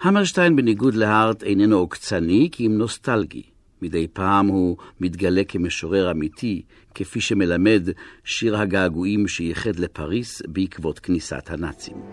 המרשטיין, 0.00 0.56
בניגוד 0.56 0.94
להארט, 0.94 1.42
איננו 1.42 1.76
עוקצני 1.76 2.48
כי 2.52 2.66
אם 2.66 2.78
נוסטלגי. 2.78 3.42
מדי 3.82 4.08
פעם 4.08 4.46
הוא 4.46 4.76
מתגלה 5.00 5.44
כמשורר 5.44 6.10
אמיתי, 6.10 6.62
כפי 6.94 7.20
שמלמד 7.20 7.88
שיר 8.24 8.56
הגעגועים 8.56 9.28
שייחד 9.28 9.76
לפריס 9.76 10.42
בעקבות 10.48 10.98
כניסת 10.98 11.50
הנאצים. 11.50 11.96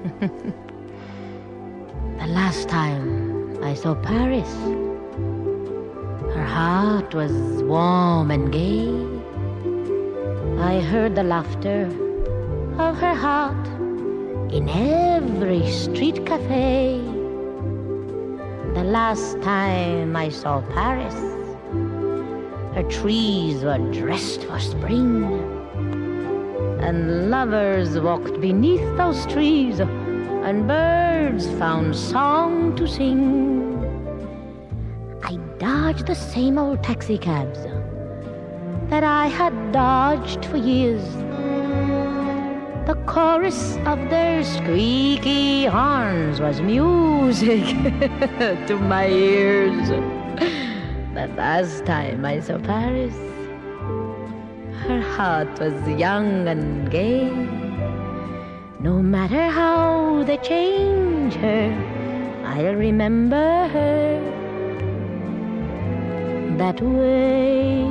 The 2.19 2.27
last 2.39 2.67
time 2.69 3.07
I 3.61 3.73
saw 3.75 3.93
Paris 3.93 4.86
Her 6.37 6.45
heart 6.45 7.15
was 7.15 7.31
warm 7.63 8.29
and 8.29 8.51
gay. 8.51 8.93
I 10.61 10.79
heard 10.81 11.15
the 11.15 11.23
laughter 11.23 11.85
of 12.77 12.95
her 12.97 13.15
heart 13.15 13.67
in 14.53 14.69
every 14.69 15.65
street 15.71 16.27
cafe. 16.27 17.01
The 18.75 18.83
last 18.83 19.41
time 19.41 20.15
I 20.15 20.29
saw 20.29 20.61
Paris, 20.61 21.15
her 22.75 22.85
trees 22.87 23.63
were 23.63 23.79
dressed 23.91 24.43
for 24.43 24.59
spring, 24.59 25.23
and 26.79 27.31
lovers 27.31 27.99
walked 27.99 28.39
beneath 28.39 28.85
those 28.95 29.25
trees, 29.25 29.79
and 29.79 30.67
birds 30.67 31.47
found 31.57 31.95
song 31.95 32.75
to 32.75 32.87
sing. 32.87 33.76
Dodge 35.77 36.03
the 36.07 36.15
same 36.15 36.57
old 36.57 36.83
taxicabs 36.83 37.59
that 38.89 39.03
I 39.03 39.27
had 39.27 39.53
dodged 39.71 40.43
for 40.45 40.57
years. 40.57 41.05
The 42.87 42.95
chorus 43.05 43.77
of 43.91 43.99
their 44.09 44.43
squeaky 44.43 45.65
horns 45.65 46.41
was 46.41 46.61
music 46.61 47.63
to 48.67 48.75
my 48.93 49.07
ears. 49.07 49.89
The 51.13 51.27
last 51.37 51.85
time 51.85 52.25
I 52.25 52.39
saw 52.39 52.57
Paris, 52.57 53.15
her 54.87 55.01
heart 55.15 55.59
was 55.59 55.77
young 55.87 56.47
and 56.47 56.89
gay. 56.89 57.29
No 58.79 59.03
matter 59.03 59.45
how 59.49 60.23
they 60.23 60.37
change 60.37 61.35
her, 61.35 61.69
I'll 62.45 62.73
remember 62.73 63.67
her 63.75 64.36
that 66.57 66.81
way. 66.81 67.85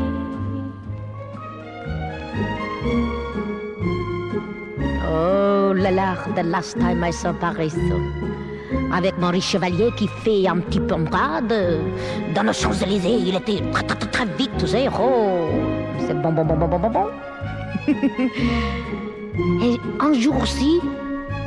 Oh 5.09 5.73
là 5.73 5.91
là, 5.91 6.17
the 6.35 6.43
last 6.43 6.79
time 6.79 7.05
I 7.05 7.11
saw 7.11 7.33
Paris. 7.33 7.75
Avec 8.93 9.19
Maurice 9.19 9.45
Chevalier 9.45 9.91
qui 9.97 10.09
fait 10.09 10.47
un 10.49 10.59
petit 10.61 10.81
pompade 10.81 11.55
dans 12.35 12.45
nos 12.45 12.53
Champs-Élysées. 12.53 13.19
Il 13.27 13.37
était 13.37 13.63
très, 13.73 13.85
très, 13.85 13.97
très, 13.97 14.27
vite. 14.39 14.51
Oh, 14.99 15.49
c'est 16.07 16.21
bon, 16.21 16.33
bon, 16.33 16.45
bon, 16.45 16.57
bon, 16.57 16.69
bon, 16.69 16.79
bon, 16.79 16.91
bon. 16.91 17.07
Et 19.63 19.79
un 20.01 20.13
jour 20.15 20.41
aussi, 20.41 20.81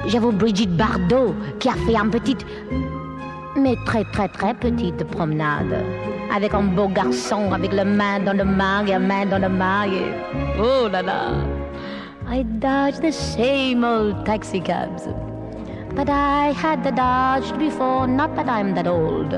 j'avais 0.08 0.32
Brigitte 0.32 0.76
Bardot 0.76 1.34
qui 1.60 1.70
a 1.70 1.74
fait 1.74 1.96
une 1.96 2.12
petite, 2.12 2.46
mais 3.58 3.76
très, 3.86 4.04
très, 4.06 4.28
très 4.28 4.54
petite 4.54 5.04
promenade. 5.06 5.84
Avec 6.32 6.54
un 6.54 6.62
beau 6.62 6.88
garçon, 6.88 7.52
avec 7.52 7.74
le 7.74 7.84
main 7.84 8.20
dans 8.20 8.38
le 8.38 8.46
mag 8.46 8.90
et 8.90 8.94
la 8.94 9.00
main 9.00 9.26
dans 9.26 9.40
le 9.40 9.50
mag. 9.50 9.90
Oh 10.60 10.88
là 10.88 11.02
là! 11.02 11.32
I 12.32 12.44
dodged 12.44 13.02
the 13.02 13.12
same 13.12 13.84
old 13.84 14.24
taxi 14.26 14.60
cabs 14.60 15.08
that 15.96 16.10
I 16.10 16.52
had 16.52 16.84
the 16.84 16.92
dodged 16.92 17.58
before, 17.58 18.08
not 18.08 18.36
that 18.36 18.48
I'm 18.48 18.76
that 18.76 18.88
old. 18.88 19.32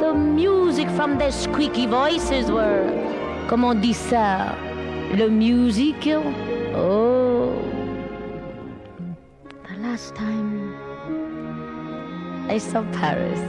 The 0.00 0.12
music 0.12 0.90
from 0.90 1.18
their 1.18 1.30
squeaky 1.30 1.86
voices 1.86 2.50
were, 2.50 2.90
comment 3.48 3.76
on 3.76 3.80
dit 3.80 3.94
ça, 3.94 4.56
le 5.16 5.28
musique. 5.28 6.10
Oh, 6.74 7.52
the 9.68 9.78
last 9.80 10.16
time 10.16 10.74
I 12.48 12.58
saw 12.58 12.82
Paris, 12.92 13.40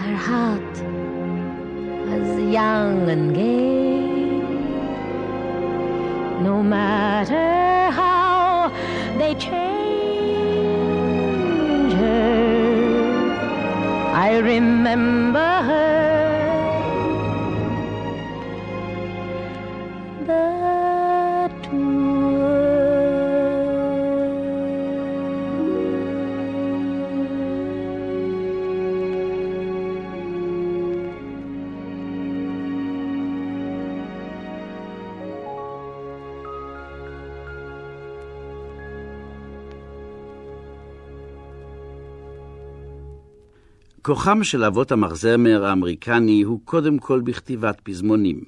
her 0.00 0.16
heart 0.16 0.74
was 2.08 2.28
young 2.58 3.10
and 3.10 3.34
gay. 3.34 4.40
No 6.42 6.62
matter 6.62 7.90
how 7.90 8.72
they 9.18 9.34
change 9.34 9.52
her, 11.92 13.32
I 14.14 14.38
remember 14.38 15.49
כוחם 44.10 44.44
של 44.44 44.64
אבות 44.64 44.92
המחזמר 44.92 45.64
האמריקני 45.64 46.42
הוא 46.42 46.60
קודם 46.64 46.98
כל 46.98 47.20
בכתיבת 47.20 47.80
פזמונים. 47.82 48.44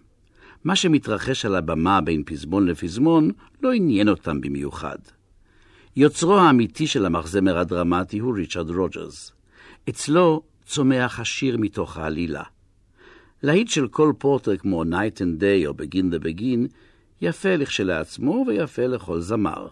מה 0.64 0.76
שמתרחש 0.76 1.44
על 1.44 1.54
הבמה 1.54 2.00
בין 2.00 2.22
פזמון 2.26 2.66
לפזמון 2.66 3.30
לא 3.62 3.72
עניין 3.72 4.08
אותם 4.08 4.40
במיוחד. 4.40 4.96
יוצרו 5.96 6.36
האמיתי 6.38 6.86
של 6.86 7.06
המחזמר 7.06 7.58
הדרמטי 7.58 8.18
הוא 8.18 8.34
ריצ'רד 8.36 8.70
רוג'רס. 8.70 9.32
אצלו 9.88 10.42
צומח 10.66 11.20
השיר 11.20 11.56
מתוך 11.56 11.96
העלילה. 11.96 12.42
להיט 13.42 13.68
של 13.68 13.88
כל 13.88 14.12
פורטר 14.18 14.56
כמו 14.56 14.82
Night 14.84 15.18
and 15.18 15.40
Day 15.40 15.66
או 15.66 15.72
Begin 15.72 16.14
the 16.14 16.24
Begin 16.24 16.74
יפה 17.20 17.56
לכשלעצמו 17.56 18.44
ויפה 18.46 18.86
לכל 18.86 19.20
זמר. 19.20 19.68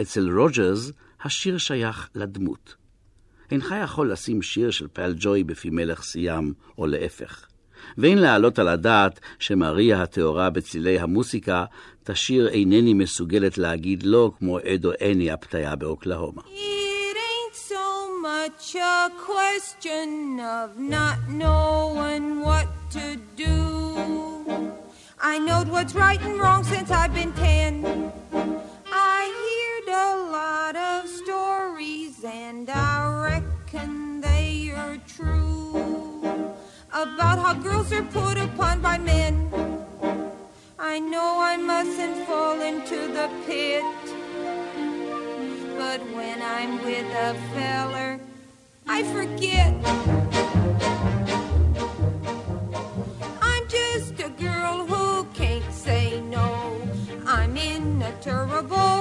אצל 0.00 0.38
רוג'רס 0.38 0.92
השיר 1.24 1.58
שייך 1.58 2.08
לדמות. 2.14 2.85
אינך 3.50 3.74
יכול 3.84 4.12
לשים 4.12 4.42
שיר 4.42 4.70
של 4.70 4.86
פל 4.92 5.14
ג'וי 5.18 5.44
בפי 5.44 5.70
מלך 5.70 6.02
סיאם, 6.02 6.52
או 6.78 6.86
להפך. 6.86 7.46
ואין 7.98 8.18
להעלות 8.18 8.58
על 8.58 8.68
הדעת 8.68 9.20
שמריה 9.38 10.02
הטהורה 10.02 10.50
בצילי 10.50 10.98
המוסיקה 10.98 11.64
תשיר 12.04 12.48
אינני 12.48 12.94
מסוגלת 12.94 13.58
להגיד 13.58 14.02
לא 14.02 14.30
כמו 14.38 14.58
אדו 14.58 14.92
אני 15.00 15.30
הפתיה 15.30 15.76
באוקלהומה. 15.76 16.42
Much 18.46 18.74
a 18.74 19.10
question 19.30 20.40
of 20.40 20.68
not 20.78 21.18
knowing 21.28 22.26
what 22.48 22.68
to 22.96 23.06
do. 23.44 23.58
I 25.32 25.34
knowed 25.46 25.68
what's 25.68 25.94
right 25.94 26.20
and 26.28 26.36
wrong 26.40 26.62
since 26.64 26.90
I've 26.90 27.14
been 27.14 27.32
ten. 27.32 27.72
Lot 30.66 31.04
of 31.04 31.08
stories 31.08 32.24
and 32.24 32.68
I 32.68 33.30
reckon 33.30 34.20
they 34.20 34.72
are 34.74 34.98
true 35.06 36.18
about 36.92 37.38
how 37.38 37.54
girls 37.54 37.92
are 37.92 38.02
put 38.02 38.36
upon 38.36 38.80
by 38.80 38.98
men. 38.98 39.48
I 40.76 40.98
know 40.98 41.38
I 41.38 41.56
mustn't 41.56 42.26
fall 42.26 42.60
into 42.60 42.96
the 42.96 43.30
pit, 43.46 43.84
but 45.78 46.00
when 46.16 46.42
I'm 46.42 46.82
with 46.84 47.06
a 47.14 47.34
feller, 47.54 48.18
I 48.88 49.04
forget. 49.14 49.72
I'm 53.40 53.68
just 53.68 54.18
a 54.18 54.30
girl 54.30 54.84
who 54.84 55.26
can't 55.26 55.72
say 55.72 56.20
no. 56.22 56.76
I'm 57.24 57.56
in 57.56 58.02
a 58.02 58.10
terrible 58.20 58.95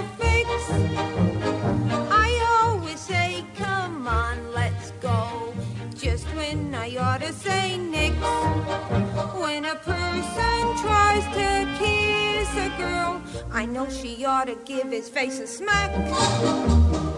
girl, 12.86 13.21
I 13.51 13.65
know 13.65 13.88
she 13.89 14.25
ought 14.25 14.47
to 14.47 14.57
give 14.71 14.88
his 14.97 15.07
face 15.09 15.39
a 15.39 15.47
smack. 15.47 15.91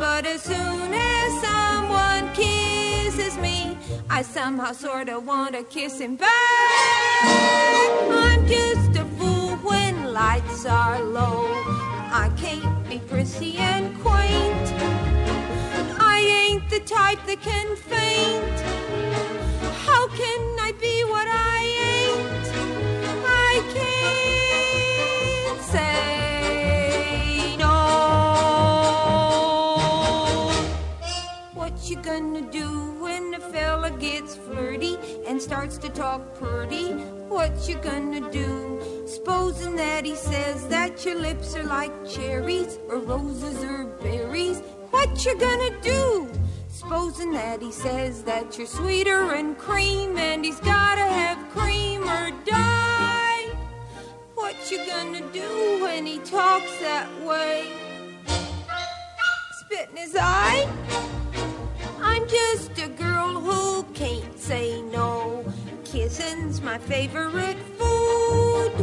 But 0.03 0.23
as 0.25 0.41
soon 0.51 0.89
as 0.93 1.29
someone 1.47 2.23
kisses 2.33 3.35
me, 3.37 3.77
I 4.09 4.21
somehow 4.21 4.71
sorta 4.83 5.19
wanna 5.19 5.63
kiss 5.63 5.99
him 5.99 6.15
back. 6.15 6.31
I'm 8.25 8.41
just 8.47 8.91
a 9.03 9.05
fool 9.17 9.51
when 9.69 9.93
lights 10.21 10.65
are 10.65 10.99
low. 11.19 11.45
I 12.23 12.27
can't 12.43 12.75
be 12.89 12.97
prissy 13.11 13.53
and 13.57 13.85
quaint. 14.03 14.67
I 16.15 16.17
ain't 16.41 16.65
the 16.75 16.81
type 16.99 17.21
that 17.29 17.41
can 17.49 17.69
faint. 17.91 18.57
How 19.85 20.03
can 20.21 20.41
I 20.67 20.71
be 20.85 20.86
gonna 32.07 32.49
do 32.53 32.93
when 33.01 33.33
a 33.33 33.39
fella 33.51 33.91
gets 33.91 34.33
flirty 34.33 34.97
and 35.27 35.41
starts 35.41 35.77
to 35.77 35.89
talk 35.89 36.21
pretty? 36.35 36.93
What 37.27 37.67
you 37.67 37.75
gonna 37.75 38.31
do? 38.31 38.81
Supposing 39.05 39.75
that 39.75 40.05
he 40.05 40.15
says 40.15 40.69
that 40.69 41.03
your 41.03 41.19
lips 41.19 41.53
are 41.57 41.65
like 41.65 41.91
cherries 42.07 42.79
or 42.87 42.99
roses 42.99 43.61
or 43.61 43.87
berries. 44.01 44.61
What 44.91 45.25
you 45.25 45.37
gonna 45.37 45.81
do? 45.81 46.31
Supposing 46.69 47.33
that 47.33 47.61
he 47.61 47.73
says 47.73 48.23
that 48.23 48.57
you're 48.57 48.67
sweeter 48.67 49.33
and 49.33 49.57
cream 49.57 50.17
and 50.17 50.45
he's 50.45 50.61
gotta 50.61 51.07
have 51.21 51.37
cream 51.49 52.03
or 52.03 52.31
die. 52.45 53.49
What 54.35 54.55
you 54.71 54.77
gonna 54.85 55.29
do 55.33 55.81
when 55.81 56.05
he 56.05 56.19
talks 56.19 56.71
that 56.79 57.09
way? 57.25 57.67
Spit 59.59 59.89
in 59.89 59.97
his 59.97 60.15
eye? 60.17 60.69
I'm 62.17 62.27
just 62.27 62.71
a 62.79 62.87
girl 62.87 63.39
who 63.39 63.83
can't 63.93 64.39
say 64.39 64.81
no. 64.81 65.45
Kissing's 65.85 66.61
my 66.61 66.79
favorite 66.79 67.59
food. 67.77 68.73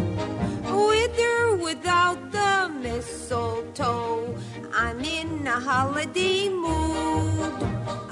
With 0.87 1.19
or 1.19 1.57
without 1.57 2.31
the 2.31 2.71
mistletoe, 2.81 4.39
I'm 4.73 5.01
in 5.01 5.49
a 5.49 5.59
holiday 5.59 6.49
mood. 6.49 7.59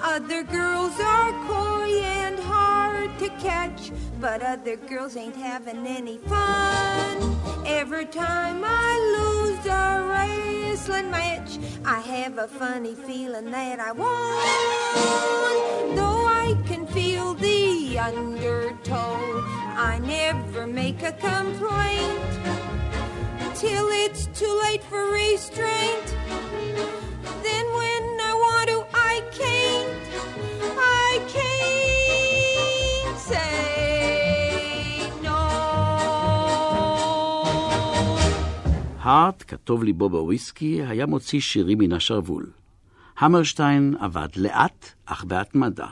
Other 0.02 0.42
girls 0.42 0.98
are 0.98 1.30
coy 1.46 2.00
and 2.02 2.40
hard 2.40 3.16
to 3.20 3.28
catch, 3.38 3.92
but 4.22 4.40
other 4.40 4.76
girls 4.76 5.16
ain't 5.16 5.34
having 5.34 5.84
any 5.84 6.16
fun. 6.18 7.36
Every 7.66 8.06
time 8.06 8.62
I 8.64 8.90
lose 9.18 9.66
a 9.66 10.06
wrestling 10.08 11.10
match, 11.10 11.58
I 11.84 11.98
have 11.98 12.38
a 12.38 12.46
funny 12.46 12.94
feeling 12.94 13.50
that 13.50 13.80
I 13.80 13.90
won. 13.90 15.96
Though 15.96 16.24
I 16.24 16.56
can 16.68 16.86
feel 16.86 17.34
the 17.34 17.98
undertow, 17.98 19.18
I 19.90 19.98
never 20.04 20.68
make 20.68 21.02
a 21.02 21.10
complaint 21.10 22.30
till 23.56 23.88
it's 23.90 24.26
too 24.38 24.60
late 24.62 24.84
for 24.84 25.10
restraint. 25.10 26.16
הארט, 39.02 39.44
כתוב 39.48 39.84
ליבו 39.84 40.08
בוויסקי, 40.08 40.82
היה 40.84 41.06
מוציא 41.06 41.40
שירים 41.40 41.78
מן 41.78 41.92
השרוול. 41.92 42.46
המרשטיין 43.18 43.94
עבד 44.00 44.28
לאט, 44.36 44.92
אך 45.06 45.24
בהתמדה. 45.24 45.86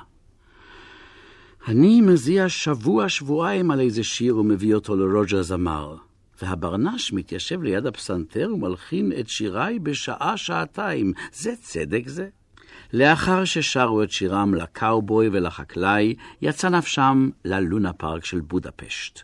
אני 1.69 2.01
מזיע 2.01 2.49
שבוע-שבועיים 2.49 3.71
על 3.71 3.81
איזה 3.81 4.05
שיר 4.05 4.37
ומביא 4.37 4.75
אותו 4.75 4.97
לרוג'ר 4.97 5.43
זמר, 5.43 5.97
והברנש 6.43 7.13
מתיישב 7.13 7.63
ליד 7.63 7.87
הפסנתר 7.87 8.51
ומלחין 8.55 9.13
את 9.21 9.29
שיריי 9.29 9.79
בשעה-שעתיים. 9.79 11.13
זה 11.33 11.53
צדק 11.61 12.03
זה? 12.07 12.29
לאחר 12.93 13.45
ששרו 13.45 14.03
את 14.03 14.11
שירם 14.11 14.55
לקאובוי 14.55 15.29
ולחקלאי, 15.33 16.15
יצא 16.43 16.69
נפשם 16.69 17.31
ללונה 17.45 17.93
פארק 17.93 18.25
של 18.25 18.41
בודפשט. 18.41 19.21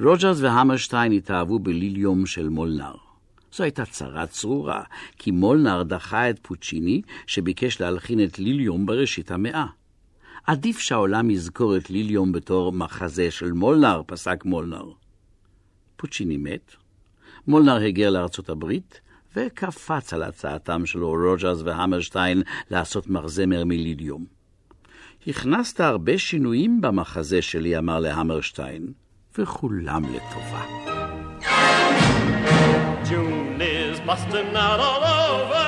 רוג'רס 0.00 0.40
והמרשטיין 0.40 1.12
התאהבו 1.12 1.58
בליליום 1.58 2.26
של 2.26 2.48
מולנר. 2.48 3.09
זו 3.54 3.64
הייתה 3.64 3.84
צרה 3.84 4.26
צרורה, 4.26 4.82
כי 5.18 5.30
מולנר 5.30 5.82
דחה 5.82 6.30
את 6.30 6.38
פוצ'יני, 6.42 7.02
שביקש 7.26 7.80
להלחין 7.80 8.24
את 8.24 8.38
ליליום 8.38 8.86
בראשית 8.86 9.30
המאה. 9.30 9.66
עדיף 10.46 10.78
שהעולם 10.78 11.30
יזכור 11.30 11.76
את 11.76 11.90
ליליום 11.90 12.32
בתור 12.32 12.72
מחזה 12.72 13.30
של 13.30 13.52
מולנר, 13.52 14.02
פסק 14.06 14.44
מולנר. 14.44 14.84
פוצ'יני 15.96 16.36
מת, 16.36 16.74
מולנר 17.46 17.76
היגר 17.76 18.10
לארצות 18.10 18.48
הברית, 18.48 19.00
וקפץ 19.36 20.12
על 20.12 20.22
הצעתם 20.22 20.86
של 20.86 21.04
רוג'רס 21.04 21.62
והמרשטיין 21.64 22.42
לעשות 22.70 23.06
מחזמר 23.10 23.64
מליליום. 23.64 24.24
הכנסת 25.26 25.80
הרבה 25.80 26.18
שינויים 26.18 26.80
במחזה 26.80 27.42
שלי, 27.42 27.78
אמר 27.78 28.00
להמרשטיין, 28.00 28.92
וכולם 29.38 30.02
לטובה. 30.04 30.64
June 33.10 33.60
is 33.60 33.98
busting 34.02 34.54
out 34.54 34.78
all 34.78 35.02
over, 35.02 35.66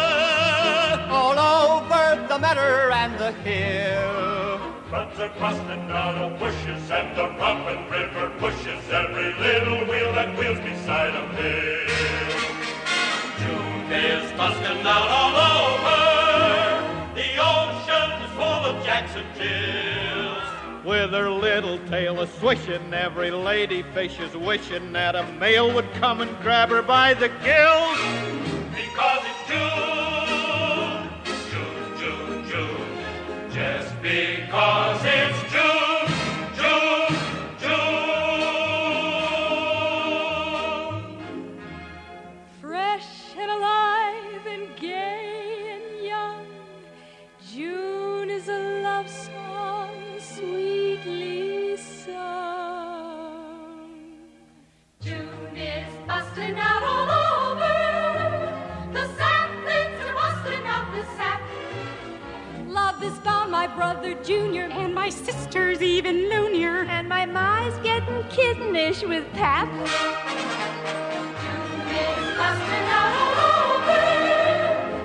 all 1.10 1.38
over 1.40 2.24
the 2.28 2.38
meadow 2.38 2.88
and 2.92 3.18
the 3.18 3.32
hill. 3.42 4.72
Buds 4.88 5.18
are 5.18 5.28
busting 5.40 5.90
out 5.90 6.14
of 6.18 6.38
bushes 6.38 6.88
and 6.88 7.16
the 7.16 7.24
robin 7.40 7.90
river 7.90 8.30
pushes 8.38 8.88
every 8.92 9.34
little 9.42 9.84
wheel 9.88 10.12
that 10.12 10.38
wheels 10.38 10.60
beside 10.60 11.16
a 11.16 11.32
mill. 11.32 11.88
June 13.40 13.90
is 13.90 14.30
busting 14.38 14.86
out 14.86 15.21
Little 21.54 21.78
tail 21.90 22.18
a 22.22 22.26
swishing, 22.26 22.94
every 22.94 23.30
lady 23.30 23.82
fish 23.92 24.18
is 24.18 24.34
wishing 24.34 24.90
that 24.92 25.14
a 25.14 25.22
male 25.34 25.70
would 25.74 25.92
come 25.92 26.22
and 26.22 26.34
grab 26.40 26.70
her 26.70 26.80
by 26.80 27.12
the 27.12 27.28
gills. 27.28 27.98
Because 28.74 29.20
it's 29.28 29.48
June, 29.50 31.10
June, 31.50 31.98
June, 32.00 32.48
June. 32.48 33.52
Just 33.52 34.00
because 34.00 35.02
it's 35.04 35.41
brother 64.12 64.24
Junior, 64.24 64.64
and 64.64 64.94
my 64.94 65.08
sister's 65.08 65.82
even 65.82 66.28
loonier, 66.28 66.84
and 66.84 67.08
my 67.08 67.26
ma's 67.26 67.76
getting 67.78 68.22
kittenish 68.24 69.06
with 69.08 69.30
pap. 69.32 69.68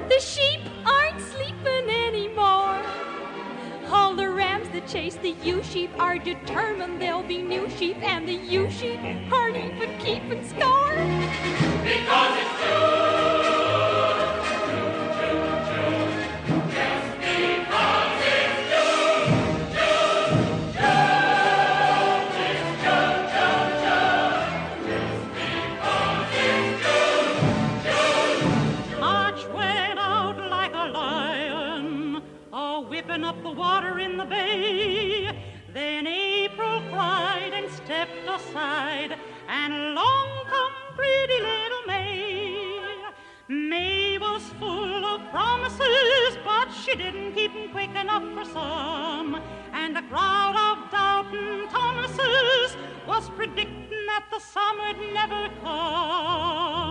The 0.10 0.20
sheep 0.20 0.62
aren't 0.86 1.22
sleeping 1.22 1.90
anymore. 1.90 2.82
All 3.90 4.16
the 4.16 4.30
rams 4.30 4.70
that 4.70 4.88
chase 4.88 5.16
the 5.16 5.36
ewe 5.44 5.64
sheep 5.64 5.92
are 6.00 6.18
determined 6.18 7.02
there'll 7.02 7.24
be 7.24 7.42
new 7.42 7.70
sheep, 7.70 7.98
and 8.02 8.28
the 8.28 8.34
ewe 8.34 8.70
sheep 8.72 9.00
aren't 9.32 9.58
even 9.58 9.98
keeping 10.00 10.48
score. 10.48 10.96
Because 11.84 12.38
it's 12.40 12.64
June, 12.64 13.37
she 46.88 46.96
didn't 46.96 47.34
keep 47.34 47.54
'em 47.54 47.70
quick 47.70 47.94
enough 48.02 48.24
for 48.34 48.46
some. 48.46 49.42
And 49.74 49.98
a 49.98 50.02
crowd 50.04 50.56
of 50.68 50.90
doubting 50.90 51.68
Thomases 51.68 52.78
was 53.06 53.30
predicting 53.32 54.06
that 54.12 54.26
the 54.32 54.40
summer'd 54.40 55.00
never 55.20 55.50
come. 55.62 56.87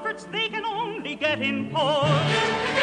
Comforts 0.00 0.24
they 0.32 0.48
can 0.48 0.64
only 0.64 1.14
get 1.14 1.42
in 1.42 1.68
port. 1.70 2.79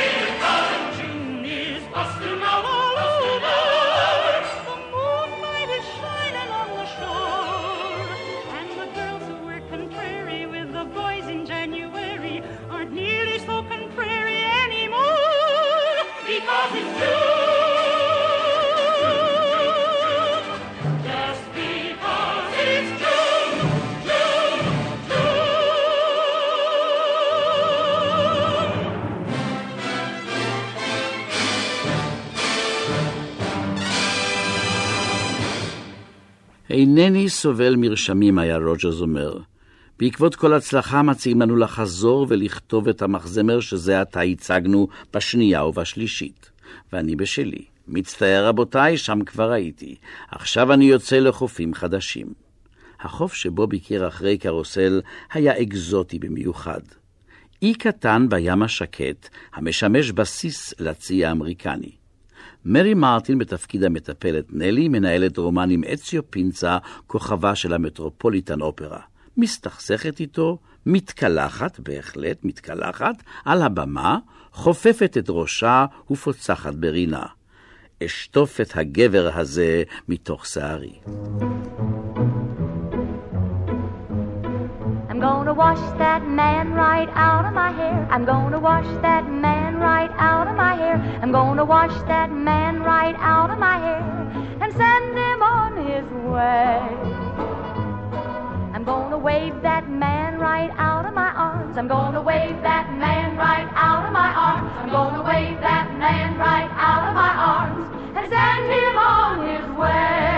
אינני 36.77 37.29
סובל 37.29 37.75
מרשמים, 37.75 38.39
היה 38.39 38.57
רוג'רס 38.57 39.01
אומר. 39.01 39.37
בעקבות 39.99 40.35
כל 40.35 40.53
הצלחה 40.53 41.01
מציעים 41.01 41.41
לנו 41.41 41.55
לחזור 41.55 42.25
ולכתוב 42.29 42.87
את 42.87 43.01
המחזמר 43.01 43.59
שזה 43.59 44.01
עתה 44.01 44.21
הצגנו 44.21 44.87
בשנייה 45.13 45.65
ובשלישית. 45.65 46.51
ואני 46.93 47.15
בשלי. 47.15 47.65
מצטער 47.87 48.47
רבותיי, 48.47 48.97
שם 48.97 49.23
כבר 49.25 49.51
הייתי. 49.51 49.95
עכשיו 50.31 50.73
אני 50.73 50.85
יוצא 50.85 51.19
לחופים 51.19 51.73
חדשים. 51.73 52.27
החוף 52.99 53.33
שבו 53.33 53.67
ביקר 53.67 54.07
אחרי 54.07 54.37
קרוסל 54.37 55.01
היה 55.33 55.61
אקזוטי 55.61 56.19
במיוחד. 56.19 56.81
אי 57.61 57.73
קטן 57.73 58.29
בים 58.29 58.63
השקט, 58.63 59.29
המשמש 59.53 60.11
בסיס 60.11 60.73
לצי 60.79 61.25
האמריקני. 61.25 61.91
מרי 62.65 62.93
מרטין 62.93 63.37
בתפקיד 63.37 63.83
המטפלת 63.83 64.45
נלי 64.49 64.87
מנהלת 64.87 65.37
רומן 65.37 65.69
עם 65.69 65.83
אציו 65.83 66.31
פינצה, 66.31 66.77
כוכבה 67.07 67.55
של 67.55 67.73
המטרופוליטן 67.73 68.61
אופרה. 68.61 68.99
מסתכסכת 69.37 70.19
איתו, 70.19 70.57
מתקלחת, 70.85 71.79
בהחלט 71.79 72.37
מתקלחת, 72.43 73.23
על 73.45 73.61
הבמה, 73.61 74.17
חופפת 74.51 75.17
את 75.17 75.25
ראשה 75.29 75.85
ופוצחת 76.11 76.73
ברינה. 76.73 77.25
אשטוף 78.03 78.61
את 78.61 78.77
הגבר 78.77 79.29
הזה 79.33 79.83
מתוך 80.07 80.45
שערי. 80.45 80.99
Wash 85.57 85.97
that 85.97 86.23
man 86.23 86.73
right 86.73 87.09
out 87.13 87.43
of 87.43 87.51
my 87.51 87.71
hair. 87.71 88.07
I'm 88.11 88.25
gonna 88.25 88.59
wash 88.59 88.85
that 89.01 89.27
man 89.27 89.77
right 89.77 90.11
out 90.19 90.47
of 90.47 90.55
my 90.55 90.75
hair. 90.75 90.97
I'm 91.23 91.31
gonna 91.31 91.65
wash 91.65 91.97
that 92.07 92.31
man 92.31 92.83
right 92.83 93.15
out 93.17 93.49
of 93.49 93.57
my 93.57 93.79
hair 93.79 94.03
and 94.61 94.71
send 94.71 95.17
him 95.17 95.41
on 95.41 95.71
his 95.89 96.05
way. 96.29 96.77
I'm 98.75 98.83
gonna 98.83 99.17
wave 99.17 99.59
that 99.63 99.89
man 99.89 100.37
right 100.37 100.69
out 100.77 101.07
of 101.07 101.15
my 101.15 101.31
arms. 101.33 101.75
I'm 101.75 101.87
gonna 101.87 102.21
wave 102.21 102.61
that 102.61 102.93
man 102.95 103.35
right 103.35 103.67
out 103.73 104.05
of 104.05 104.13
my 104.13 104.31
arms. 104.47 104.71
I'm 104.77 104.91
gonna 104.91 105.23
wave 105.23 105.59
that 105.61 105.87
man 105.97 106.37
right 106.37 106.69
out 106.77 107.03
of 107.09 107.15
my 107.15 107.33
arms 107.53 107.85
and 108.15 108.29
send 108.29 108.65
him 108.77 108.95
on 108.99 109.33
his 109.49 109.67
way. 109.75 110.36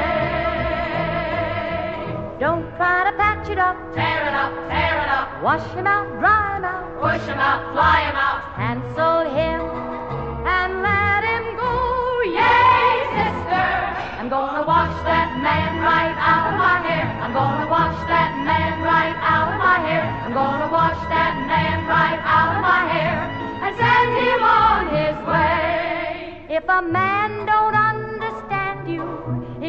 Don't 2.39 2.63
try 2.77 3.03
to 3.03 3.11
patch 3.19 3.49
it 3.49 3.59
up. 3.59 3.75
Tear 3.91 4.23
it 4.23 4.33
up, 4.33 4.55
tear 4.71 4.95
it 5.03 5.11
up. 5.11 5.43
Wash 5.43 5.67
him 5.75 5.85
out, 5.85 6.07
dry 6.23 6.55
him 6.55 6.63
out. 6.63 6.87
Push 6.95 7.27
him 7.27 7.35
out, 7.35 7.75
fly 7.75 7.99
him 8.07 8.15
out. 8.15 8.55
Cancel 8.55 9.27
him 9.27 9.59
and 10.47 10.79
let 10.79 11.27
him 11.27 11.43
go. 11.59 11.75
Yay, 12.31 12.95
sister. 13.11 13.67
I'm 14.23 14.31
gonna 14.31 14.63
wash 14.63 14.95
that 15.03 15.35
man 15.43 15.83
right 15.83 16.15
out 16.15 16.47
of 16.47 16.55
my 16.55 16.79
hair. 16.87 17.11
I'm 17.19 17.35
gonna 17.35 17.67
wash 17.67 17.99
that 18.07 18.31
man 18.47 18.87
right 18.87 19.19
out 19.19 19.51
of 19.51 19.59
my 19.59 19.83
hair. 19.83 20.07
I'm 20.23 20.31
gonna 20.31 20.71
wash 20.71 21.01
that 21.11 21.35
man 21.43 21.91
right 21.91 22.23
out 22.23 22.55
of 22.55 22.61
my 22.63 22.87
hair 22.87 23.19
and 23.67 23.75
send 23.75 24.11
him 24.15 24.41
on 24.47 24.81
his 24.95 25.17
way. 25.27 26.55
If 26.55 26.63
a 26.69 26.81
man 26.81 27.45
don't 27.45 27.78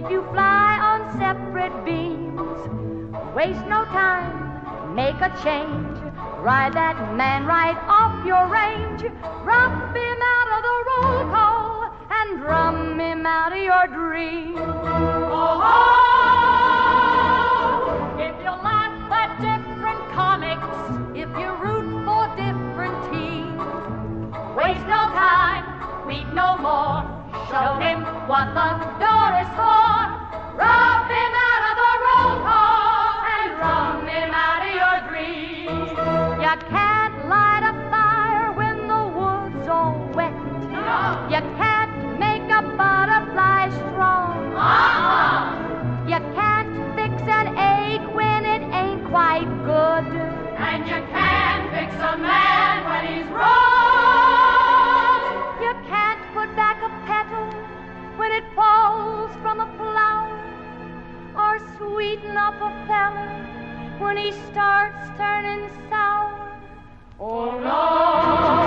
if 0.01 0.11
you 0.11 0.23
fly 0.33 0.79
on 0.81 1.13
separate 1.19 1.85
beams, 1.85 2.61
waste 3.37 3.67
no 3.67 3.85
time, 3.93 4.95
make 4.95 5.21
a 5.21 5.29
change. 5.45 5.99
Ride 6.41 6.73
that 6.73 7.15
man 7.17 7.45
right 7.45 7.77
off 7.87 8.25
your 8.25 8.47
range. 8.49 9.03
Drop 9.45 9.95
him 9.95 10.19
out 10.35 10.49
of 10.57 10.63
the 10.69 10.77
roll 10.89 11.25
call 11.29 11.93
and 12.09 12.41
drum 12.41 12.99
him 12.99 13.27
out 13.27 13.53
of 13.53 13.59
your 13.59 13.87
dreams. 13.89 14.57
Oh, 14.59 15.61
if 18.19 18.35
you 18.41 18.53
laugh 18.65 19.13
at 19.13 19.37
different 19.45 20.01
comics, 20.13 20.73
if 21.15 21.29
you 21.39 21.53
root 21.61 22.05
for 22.07 22.27
different 22.41 22.97
teams, 23.13 23.61
waste 24.57 24.87
no 24.87 25.13
time, 25.13 26.07
weep 26.07 26.33
no 26.33 26.57
more. 26.57 27.20
Show 27.51 27.81
him 27.81 28.05
what 28.29 28.55
the 28.55 28.69
door 29.03 29.41
is 29.43 29.49
for. 29.59 30.57
Rub 30.57 30.89
when 64.01 64.16
he 64.16 64.32
starts 64.51 65.07
turning 65.16 65.70
sour. 65.88 66.59
Oh 67.20 67.59
no. 67.61 68.60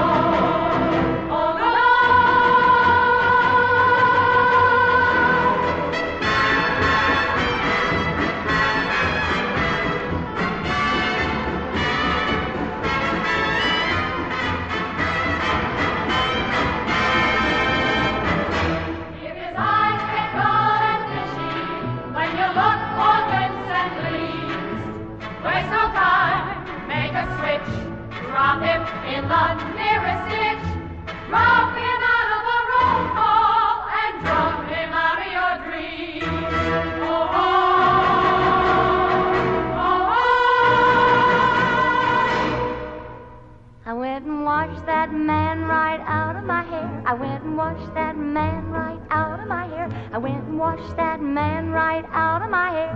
Washed 50.64 50.96
that 50.96 51.20
man 51.22 51.64
right 51.72 52.06
out 52.26 52.42
of 52.46 52.50
my 52.60 52.70
hair 52.78 52.96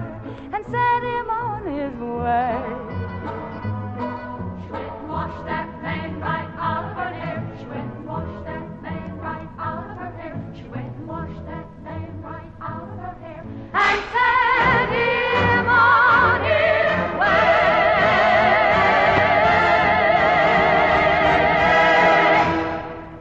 and 0.53 0.61
set 0.73 1.01
him 1.13 1.27
on 1.45 1.61
his 1.77 1.95
way. 2.21 2.55
That 5.51 5.69
man 5.85 6.09
right 6.29 6.51
out 6.69 6.95
of 7.03 7.11
that 8.47 8.67
man 8.85 9.09
right 9.27 9.51
out 9.69 9.89
of 9.91 10.11
that 11.49 11.69
man 11.85 12.11
right 12.29 12.53
out 12.71 12.99
of. 13.07 13.15
And 13.85 13.99
set 14.13 14.89
him 14.99 15.65
on 15.89 16.39
his 16.49 16.67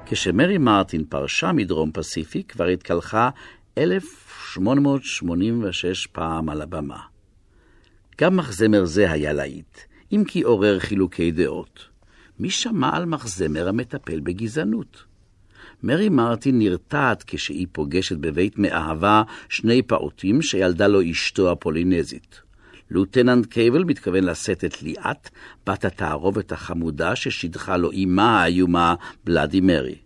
כשמרי 0.06 0.58
מרטין 0.58 1.04
פרשה 1.04 1.52
מדרום 1.52 1.90
פסיפיק, 1.92 2.52
כבר 2.52 2.66
התקלחה 2.66 3.30
1886 3.78 6.06
פעם 6.06 6.48
על 6.48 6.62
הבמה. 6.62 7.00
גם 8.20 8.36
מחזמר 8.36 8.84
זה 8.84 9.10
היה 9.10 9.32
להיט, 9.32 9.78
אם 10.12 10.24
כי 10.28 10.42
עורר 10.42 10.78
חילוקי 10.78 11.30
דעות. 11.30 11.88
מי 12.38 12.50
שמע 12.50 12.96
על 12.96 13.04
מחזמר 13.04 13.68
המטפל 13.68 14.20
בגזענות? 14.20 15.04
מרי 15.82 16.08
מרטין 16.08 16.58
נרתעת 16.58 17.24
כשהיא 17.26 17.66
פוגשת 17.72 18.16
בבית 18.16 18.58
מאהבה 18.58 19.22
שני 19.48 19.82
פעוטים 19.82 20.42
שילדה 20.42 20.86
לו 20.86 21.10
אשתו 21.10 21.50
הפולינזית. 21.50 22.40
לוטננט 22.90 23.46
קייבל 23.46 23.84
מתכוון 23.84 24.24
לשאת 24.24 24.64
את 24.64 24.82
ליאת, 24.82 25.30
בת 25.66 25.84
התערובת 25.84 26.52
החמודה 26.52 27.16
ששידחה 27.16 27.76
לו 27.76 27.90
אמה 27.92 28.42
האיומה, 28.42 28.94
בלאדי 29.24 29.60
מרי. 29.60 30.05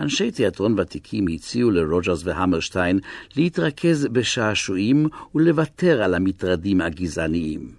אנשי 0.00 0.30
תיאטרון 0.30 0.78
ותיקים 0.78 1.26
הציעו 1.34 1.70
לרוג'רס 1.70 2.22
והמרשטיין 2.24 2.98
להתרכז 3.36 4.06
בשעשועים 4.12 5.06
ולוותר 5.34 6.02
על 6.02 6.14
המטרדים 6.14 6.80
הגזעניים. 6.80 7.72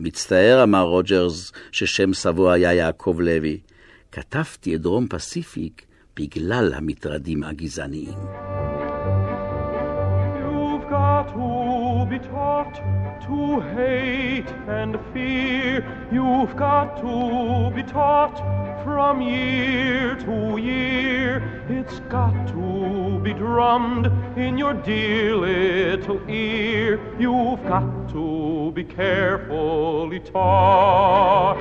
מצטער, 0.00 0.62
אמר 0.62 0.82
רוג'רס, 0.82 1.52
ששם 1.72 2.14
סבו 2.14 2.50
היה 2.50 2.72
יעקב 2.74 3.16
לוי, 3.20 3.58
כתבתי 4.12 4.74
את 4.74 4.80
דרום 4.80 5.06
פסיפיק 5.08 5.82
בגלל 6.16 6.74
המטרדים 6.74 7.44
הגזעניים. 7.44 8.18
You've 10.40 10.84
got 10.90 11.26
to 11.34 12.06
be 12.10 13.03
to 13.26 13.60
hate 13.60 14.50
and 14.68 14.98
fear. 15.12 15.84
You've 16.12 16.54
got 16.56 16.96
to 17.00 17.74
be 17.74 17.82
taught 17.82 18.36
from 18.84 19.22
year 19.22 20.14
to 20.16 20.58
year. 20.58 21.64
It's 21.68 22.00
got 22.10 22.48
to 22.48 23.20
be 23.22 23.32
drummed 23.32 24.06
in 24.36 24.58
your 24.58 24.74
dear 24.74 25.36
little 25.36 26.20
ear. 26.28 27.00
You've 27.18 27.62
got 27.64 28.10
to 28.10 28.72
be 28.74 28.84
carefully 28.84 30.20
taught. 30.20 31.58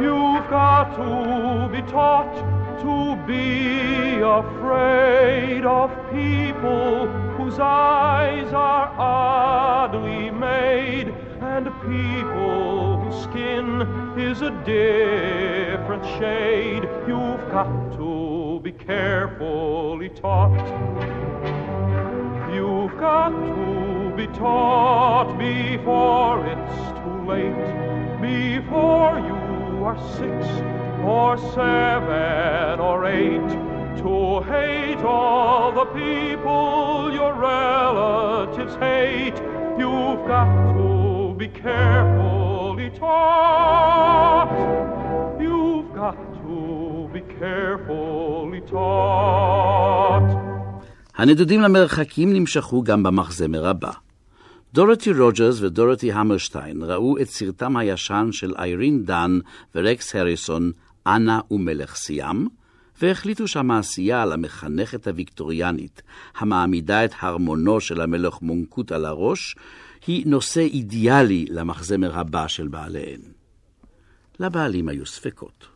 You've 0.00 0.48
got 0.48 0.94
to 0.96 1.68
be 1.72 1.82
taught 1.90 2.34
to 2.82 3.16
be 3.26 4.20
afraid 4.20 5.64
of 5.64 5.90
people 6.12 7.31
whose 7.42 7.58
eyes 7.58 8.52
are 8.52 8.88
oddly 8.96 10.30
made 10.30 11.08
and 11.40 11.66
people 11.82 13.00
whose 13.00 13.24
skin 13.24 13.82
is 14.16 14.42
a 14.42 14.50
different 14.64 16.04
shade. 16.20 16.84
You've 17.08 17.44
got 17.50 17.96
to 17.96 18.60
be 18.62 18.70
carefully 18.70 20.08
taught. 20.10 20.52
You've 22.54 22.96
got 23.00 23.30
to 23.30 24.12
be 24.16 24.28
taught 24.38 25.36
before 25.36 26.46
it's 26.46 26.78
too 27.00 27.26
late, 27.26 28.20
before 28.20 29.18
you 29.18 29.84
are 29.84 29.98
six 30.16 30.46
or 31.04 31.36
seven 31.54 32.78
or 32.78 33.04
eight, 33.06 33.71
to 34.02 34.40
hate 34.52 35.02
all 35.04 35.72
the 35.80 35.86
people 36.00 37.10
your 37.18 37.34
relatives 37.34 38.74
hate. 38.86 39.38
You've 39.82 40.22
got 40.32 40.50
to 40.76 41.34
be 41.40 41.48
carefully 41.48 42.90
taught. 43.02 44.52
You've 45.46 45.90
got 45.94 46.18
to 46.42 46.56
be 47.12 47.22
carefully 47.40 48.60
taught. 48.70 50.28
הנדודים 51.16 51.60
למרחקים 51.60 52.32
נמשכו 52.32 52.82
גם 52.82 53.02
במחזמר 53.02 53.68
הבא. 53.68 53.90
דורותי 54.74 55.12
רוג'רס 55.12 55.60
ודורותי 55.60 56.12
המרשטיין 56.12 56.82
ראו 56.82 57.18
את 57.18 57.28
סרטם 57.28 57.76
הישן 57.76 58.28
של 58.32 58.54
איירין 58.58 59.04
דן 59.04 59.38
ורקס 59.74 60.16
הריסון, 60.16 60.72
אנה 61.06 61.40
ומלך 61.50 61.94
סיאם, 61.94 62.46
והחליטו 63.02 63.48
שהמעשייה 63.48 64.22
על 64.22 64.32
המחנכת 64.32 65.06
הוויקטוריאנית, 65.06 66.02
המעמידה 66.36 67.04
את 67.04 67.12
הרמונו 67.20 67.80
של 67.80 68.00
המלך 68.00 68.42
מונקות 68.42 68.92
על 68.92 69.04
הראש, 69.04 69.56
היא 70.06 70.26
נושא 70.26 70.60
אידיאלי 70.60 71.46
למחזמר 71.50 72.18
הבא 72.18 72.48
של 72.48 72.68
בעליהן. 72.68 73.20
לבעלים 74.40 74.88
היו 74.88 75.06
ספקות. 75.06 75.66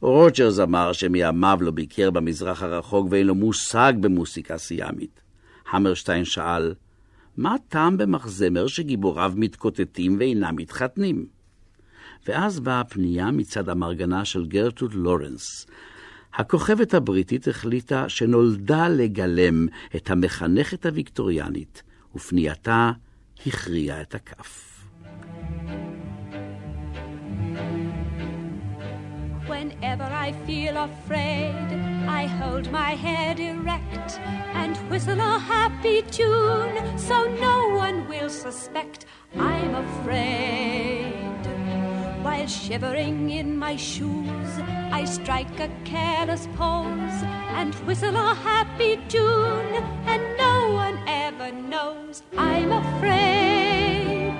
רוג'רס 0.00 0.58
אמר 0.58 0.92
שמימיו 0.92 1.58
לא 1.60 1.70
ביקר 1.70 2.10
במזרח 2.10 2.62
הרחוק 2.62 3.06
ואין 3.10 3.26
לו 3.26 3.34
מושג 3.34 3.92
במוסיקה 4.00 4.58
סיאמית. 4.58 5.20
המרשטיין 5.70 6.24
שאל, 6.24 6.74
מה 7.36 7.54
הטעם 7.54 7.96
במחזמר 7.96 8.66
שגיבוריו 8.66 9.32
מתקוטטים 9.36 10.16
ואינם 10.18 10.56
מתחתנים? 10.56 11.26
ואז 12.26 12.60
באה 12.60 12.84
פנייה 12.84 13.30
מצד 13.30 13.68
המרגנה 13.68 14.24
של 14.24 14.46
גרטוד 14.46 14.94
לורנס. 14.94 15.66
הכוכבת 16.34 16.94
הבריטית 16.94 17.48
החליטה 17.48 18.08
שנולדה 18.08 18.88
לגלם 18.88 19.66
את 19.96 20.10
המחנכת 20.10 20.86
הוויקטוריאנית, 20.86 21.82
ופנייתה 22.14 22.92
הכריעה 23.46 24.00
את 24.00 24.14
הכף. 24.14 24.68
Whenever 29.48 30.08
I 30.26 30.32
feel 30.46 30.76
afraid, 30.90 31.68
I 32.20 32.22
hold 32.40 32.66
my 32.70 32.92
head 33.06 33.36
erect 33.52 34.10
and 34.62 34.74
whistle 34.90 35.20
a 35.20 35.38
happy 35.54 35.98
tune 36.18 36.76
so 37.08 37.16
no 37.48 37.56
one 37.84 37.98
will 38.10 38.30
suspect 38.30 39.00
I'm 39.36 39.74
afraid. 39.84 41.11
While 42.22 42.46
shivering 42.46 43.30
in 43.30 43.56
my 43.56 43.74
shoes, 43.76 44.58
I 44.92 45.04
strike 45.04 45.58
a 45.58 45.68
careless 45.84 46.46
pose 46.56 47.18
and 47.58 47.74
whistle 47.86 48.16
a 48.16 48.34
happy 48.34 48.96
tune, 49.08 49.74
and 50.06 50.22
no 50.38 50.72
one 50.72 50.98
ever 51.08 51.50
knows 51.50 52.22
I'm 52.38 52.70
afraid. 52.70 54.34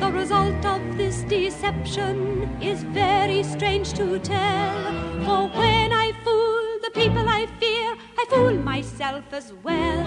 The 0.00 0.10
result 0.10 0.64
of 0.64 0.80
this 0.96 1.22
deception 1.24 2.48
is 2.62 2.82
very 2.82 3.42
strange 3.42 3.92
to 3.94 4.18
tell. 4.18 4.92
For 5.26 5.48
when 5.58 5.92
I 5.92 6.12
fool 6.24 6.80
the 6.82 6.90
people 6.94 7.28
I 7.28 7.46
fear, 7.60 7.94
I 8.18 8.24
fool 8.30 8.54
myself 8.54 9.24
as 9.32 9.52
well. 9.62 10.06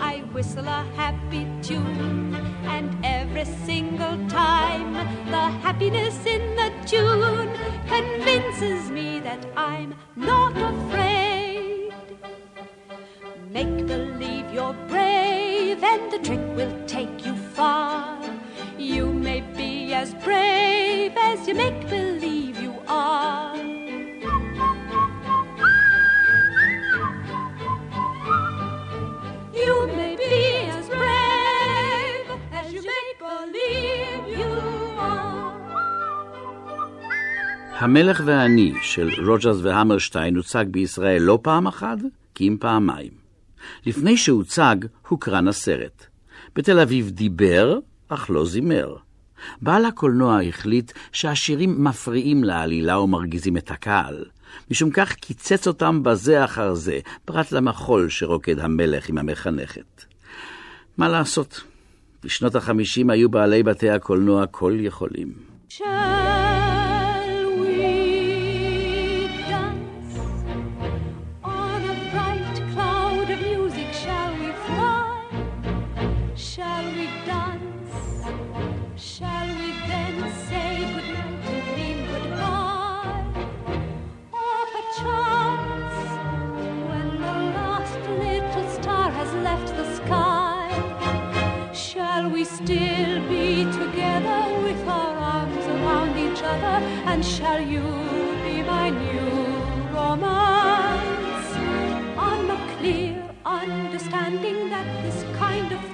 I 0.00 0.20
whistle 0.32 0.66
a 0.66 0.86
happy 0.96 1.46
tune, 1.62 2.34
and 2.64 3.04
every 3.38 3.54
single 3.66 4.28
time 4.28 4.92
the 5.30 5.44
happiness 5.62 6.26
in 6.26 6.56
the 6.56 6.72
tune 6.86 7.48
convinces 7.86 8.90
me 8.90 9.20
that 9.20 9.46
I'm 9.56 9.94
not 10.16 10.56
afraid. 10.56 11.92
Make 13.50 13.86
believe 13.86 14.52
you're 14.52 14.76
brave, 14.88 15.82
and 15.82 16.12
the 16.12 16.18
trick 16.18 16.40
will 16.56 16.74
take 16.86 17.24
you 17.24 17.36
far. 17.36 18.20
You 18.76 19.12
may 19.12 19.40
be 19.56 19.94
as 19.94 20.14
brave 20.14 21.12
as 21.16 21.46
you 21.46 21.54
make 21.54 21.88
believe 21.88 22.60
you 22.60 22.74
are. 22.88 23.67
המלך 37.78 38.22
והאני 38.24 38.72
של 38.82 39.10
רוג'רס 39.26 39.56
והמרשטיין 39.62 40.36
הוצג 40.36 40.64
בישראל 40.70 41.22
לא 41.22 41.38
פעם 41.42 41.66
אחת, 41.66 41.98
כי 42.34 42.48
אם 42.48 42.56
פעמיים. 42.60 43.10
לפני 43.86 44.16
שהוצג, 44.16 44.76
הוקרן 45.08 45.48
הסרט. 45.48 46.06
בתל 46.56 46.80
אביב 46.80 47.10
דיבר, 47.10 47.78
אך 48.08 48.30
לא 48.30 48.46
זימר. 48.46 48.96
בעל 49.62 49.84
הקולנוע 49.84 50.42
החליט 50.42 50.92
שהשירים 51.12 51.84
מפריעים 51.84 52.44
לעלילה 52.44 53.00
ומרגיזים 53.00 53.56
את 53.56 53.70
הקהל. 53.70 54.24
משום 54.70 54.90
כך 54.90 55.12
קיצץ 55.12 55.66
אותם 55.66 56.02
בזה 56.02 56.44
אחר 56.44 56.74
זה, 56.74 56.98
פרט 57.24 57.52
למחול 57.52 58.08
שרוקד 58.08 58.58
המלך 58.58 59.08
עם 59.08 59.18
המחנכת. 59.18 60.04
מה 60.96 61.08
לעשות? 61.08 61.60
בשנות 62.24 62.54
החמישים 62.54 63.10
היו 63.10 63.28
בעלי 63.28 63.62
בתי 63.62 63.90
הקולנוע 63.90 64.46
כל 64.46 64.76
יכולים. 64.80 65.28
Shall 65.70 66.37
still 92.68 93.26
be 93.30 93.64
together 93.64 94.42
with 94.62 94.86
our 94.86 95.14
arms 95.16 95.66
around 95.74 96.18
each 96.18 96.42
other? 96.42 96.76
And 97.10 97.24
shall 97.24 97.62
you 97.62 97.80
be 98.44 98.62
my 98.62 98.90
new 98.90 99.30
romance? 99.96 101.48
On 102.28 102.50
a 102.50 102.76
clear 102.76 103.24
understanding 103.46 104.68
that 104.68 104.86
this 105.02 105.24
kind 105.38 105.72
of 105.72 105.87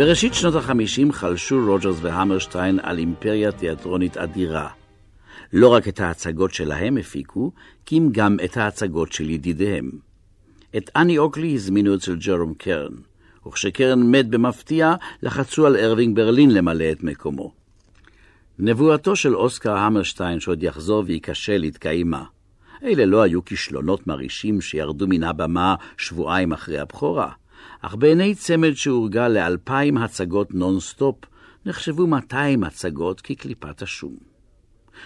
בראשית 0.00 0.34
שנות 0.34 0.54
החמישים 0.54 1.12
חלשו 1.12 1.64
רוג'רס 1.66 1.96
והמרשטיין 2.02 2.78
על 2.82 2.98
אימפריה 2.98 3.52
תיאטרונית 3.52 4.16
אדירה. 4.16 4.68
לא 5.52 5.68
רק 5.68 5.88
את 5.88 6.00
ההצגות 6.00 6.54
שלהם 6.54 6.96
הפיקו, 6.96 7.52
כי 7.86 7.98
אם 7.98 8.08
גם 8.12 8.36
את 8.44 8.56
ההצגות 8.56 9.12
של 9.12 9.30
ידידיהם. 9.30 9.90
את 10.76 10.90
אני 10.96 11.18
אוקלי 11.18 11.54
הזמינו 11.54 11.94
אצל 11.94 12.16
ג'רום 12.16 12.54
קרן, 12.54 12.92
וכשקרן 13.46 14.02
מת 14.02 14.28
במפתיע, 14.28 14.94
לחצו 15.22 15.66
על 15.66 15.76
ארווינג 15.76 16.16
ברלין 16.16 16.54
למלא 16.54 16.92
את 16.92 17.02
מקומו. 17.02 17.52
נבואתו 18.58 19.16
של 19.16 19.36
אוסקר 19.36 19.76
המרשטיין 19.76 20.40
שעוד 20.40 20.62
יחזור 20.62 21.04
וייכשל 21.06 21.62
התקיימה. 21.62 22.24
אלה 22.82 23.04
לא 23.04 23.22
היו 23.22 23.44
כישלונות 23.44 24.06
מרעישים 24.06 24.60
שירדו 24.60 25.06
מן 25.08 25.22
הבמה 25.22 25.74
שבועיים 25.96 26.52
אחרי 26.52 26.78
הבכורה, 26.78 27.30
אך 27.80 27.94
בעיני 27.94 28.34
צמד 28.34 28.72
שהורגל 28.72 29.28
לאלפיים 29.28 29.98
הצגות 29.98 30.54
נונסטופ, 30.54 31.16
נחשבו 31.66 32.06
200 32.06 32.64
הצגות 32.64 33.20
כקליפת 33.20 33.82
השום. 33.82 34.16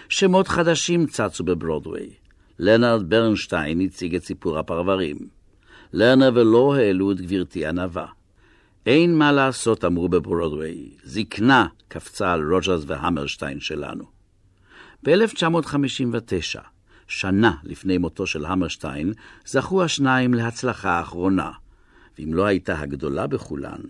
שמות 0.09 0.47
חדשים 0.47 1.05
צצו 1.05 1.43
בברודוויי. 1.43 2.09
לנרד 2.59 3.09
ברנשטיין 3.09 3.81
הציג 3.81 4.15
את 4.15 4.23
סיפור 4.23 4.59
הפרברים. 4.59 5.17
לרנר 5.93 6.31
ולא 6.35 6.75
העלו 6.75 7.11
את 7.11 7.21
גברתי 7.21 7.65
ענווה. 7.65 8.05
אין 8.85 9.17
מה 9.17 9.31
לעשות, 9.31 9.85
אמרו 9.85 10.09
בברודוויי, 10.09 10.89
זקנה 11.03 11.67
קפצה 11.87 12.33
על 12.33 12.53
רוג'רס 12.53 12.83
והמרשטיין 12.87 13.59
שלנו. 13.59 14.03
ב-1959, 15.03 16.59
שנה 17.07 17.51
לפני 17.63 17.97
מותו 17.97 18.27
של 18.27 18.45
המרשטיין, 18.45 19.13
זכו 19.45 19.83
השניים 19.83 20.33
להצלחה 20.33 20.89
האחרונה, 20.89 21.51
ואם 22.18 22.34
לא 22.34 22.44
הייתה 22.44 22.80
הגדולה 22.80 23.26
בכולן, 23.26 23.80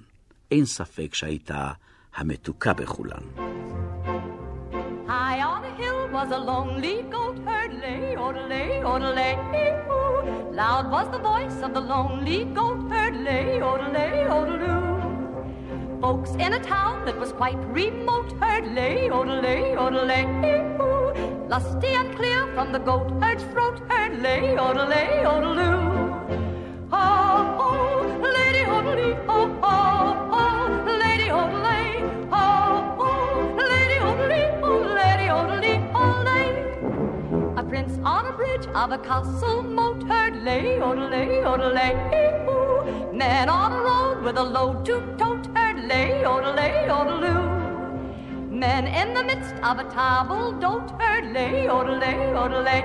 אין 0.50 0.64
ספק 0.64 1.14
שהייתה 1.14 1.70
המתוקה 2.16 2.72
בכולן. 2.72 3.24
High 5.06 5.40
on 5.42 5.64
a 5.64 5.72
hill 5.80 6.08
was 6.16 6.30
a 6.30 6.38
lonely 6.38 7.02
goat 7.14 7.38
herd, 7.46 7.72
lay, 7.84 8.14
odelay, 8.26 8.70
odelay, 8.92 9.34
ooh. 9.90 10.52
Loud 10.60 10.86
was 10.94 11.06
the 11.14 11.22
voice 11.32 11.58
of 11.66 11.74
the 11.74 11.80
lonely 11.80 12.44
goat 12.58 12.80
herd, 12.92 13.16
lay, 13.28 13.58
odelay, 13.70 14.14
odeloo. 14.38 14.80
Folks 16.00 16.30
in 16.44 16.52
a 16.60 16.62
town 16.76 17.04
that 17.06 17.18
was 17.22 17.32
quite 17.32 17.60
remote 17.80 18.30
heard, 18.42 18.66
lay, 18.78 19.08
odelay, 19.18 19.62
odelay, 19.84 20.24
ooh. 20.80 21.48
Lusty 21.52 21.92
and 22.00 22.14
clear 22.18 22.40
from 22.54 22.68
the 22.74 22.82
goat 22.90 23.10
herd's 23.22 23.44
throat, 23.52 23.78
heard, 23.90 24.14
lay, 24.26 24.42
odelay, 24.66 25.10
odeloo. 25.34 26.03
Of 38.75 38.91
a 38.91 38.97
castle 38.99 39.63
moat 39.63 40.03
heard, 40.03 40.43
lay, 40.43 40.77
odelay, 40.79 41.43
odelay, 41.43 41.93
ooh. 42.47 43.13
Men 43.13 43.49
on 43.49 43.71
a 43.71 43.81
road 43.81 44.23
with 44.23 44.37
a 44.37 44.43
load 44.43 44.85
to 44.85 45.01
tote 45.17 45.47
heard, 45.55 45.79
lay, 45.87 46.23
odelay, 46.23 46.87
odeloo. 46.87 48.51
Men 48.51 48.85
in 48.85 49.13
the 49.13 49.23
midst 49.23 49.55
of 49.63 49.79
a 49.79 49.85
table 49.85 50.51
d'hôte 50.59 50.91
heard, 51.01 51.31
lay, 51.33 51.67
odelay, 51.67 52.17
odelay, 52.43 52.81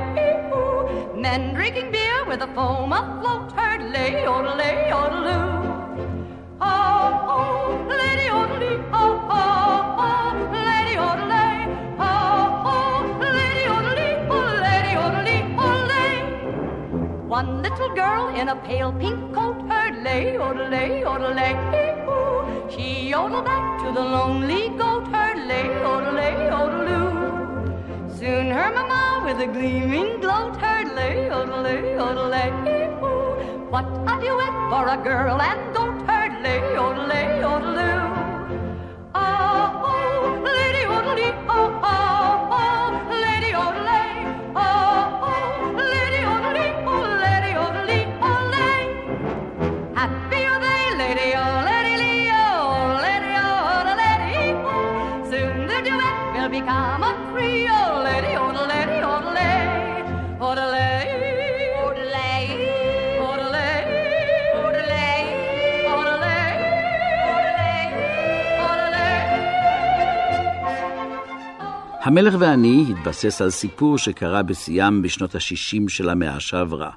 ooh. 0.54 1.16
Men 1.20 1.54
drinking 1.54 1.90
beer 1.90 2.24
with 2.26 2.40
a 2.40 2.46
foam 2.54 2.92
afloat 2.92 3.52
heard, 3.52 3.82
lay, 3.92 4.24
odelay, 4.24 4.90
odeloo. 4.90 5.48
Oh, 5.52 5.59
One 17.40 17.62
little 17.62 17.94
girl 17.94 18.28
in 18.36 18.48
a 18.48 18.56
pale 18.56 18.92
pink 18.92 19.32
coat 19.32 19.62
heard, 19.66 20.02
lay, 20.04 20.36
oh, 20.36 20.52
odelay, 20.52 21.02
odelay, 21.04 21.54
oh, 22.06 22.12
ooh. 22.12 22.70
She 22.70 23.08
yodeled 23.08 23.46
back 23.46 23.82
to 23.82 23.92
the 23.92 24.04
lonely 24.04 24.68
goat 24.76 25.06
herd, 25.08 25.46
lay, 25.48 25.68
oh, 25.68 26.02
odelay, 26.02 26.50
odeloo. 26.61 28.18
Soon 28.18 28.50
her 28.50 28.70
mama 28.74 29.22
with 29.24 29.40
a 29.40 29.46
gleaming 29.46 30.20
gloat 30.20 30.56
heard, 30.56 30.94
lay, 30.94 31.30
odelay, 31.30 31.96
odelay, 32.06 32.50
ooh. 33.02 33.70
What 33.70 33.86
a 33.86 34.20
duet 34.20 34.54
for 34.68 34.88
a 34.88 34.98
girl 35.02 35.40
and 35.40 35.74
goat 35.74 35.89
Oh, 39.14 40.43
lady, 40.47 40.84
oddly, 40.86 41.34
oh, 41.49 41.80
oh. 41.84 42.09
המלך 72.03 72.34
ואני 72.38 72.84
התבסס 72.90 73.42
על 73.42 73.51
סיפור 73.51 73.98
שקרה 73.98 74.42
בשיאם 74.42 75.03
בשנות 75.03 75.34
ה-60 75.34 75.88
של 75.88 76.09
המאה 76.09 76.40
שעברה. 76.40 76.90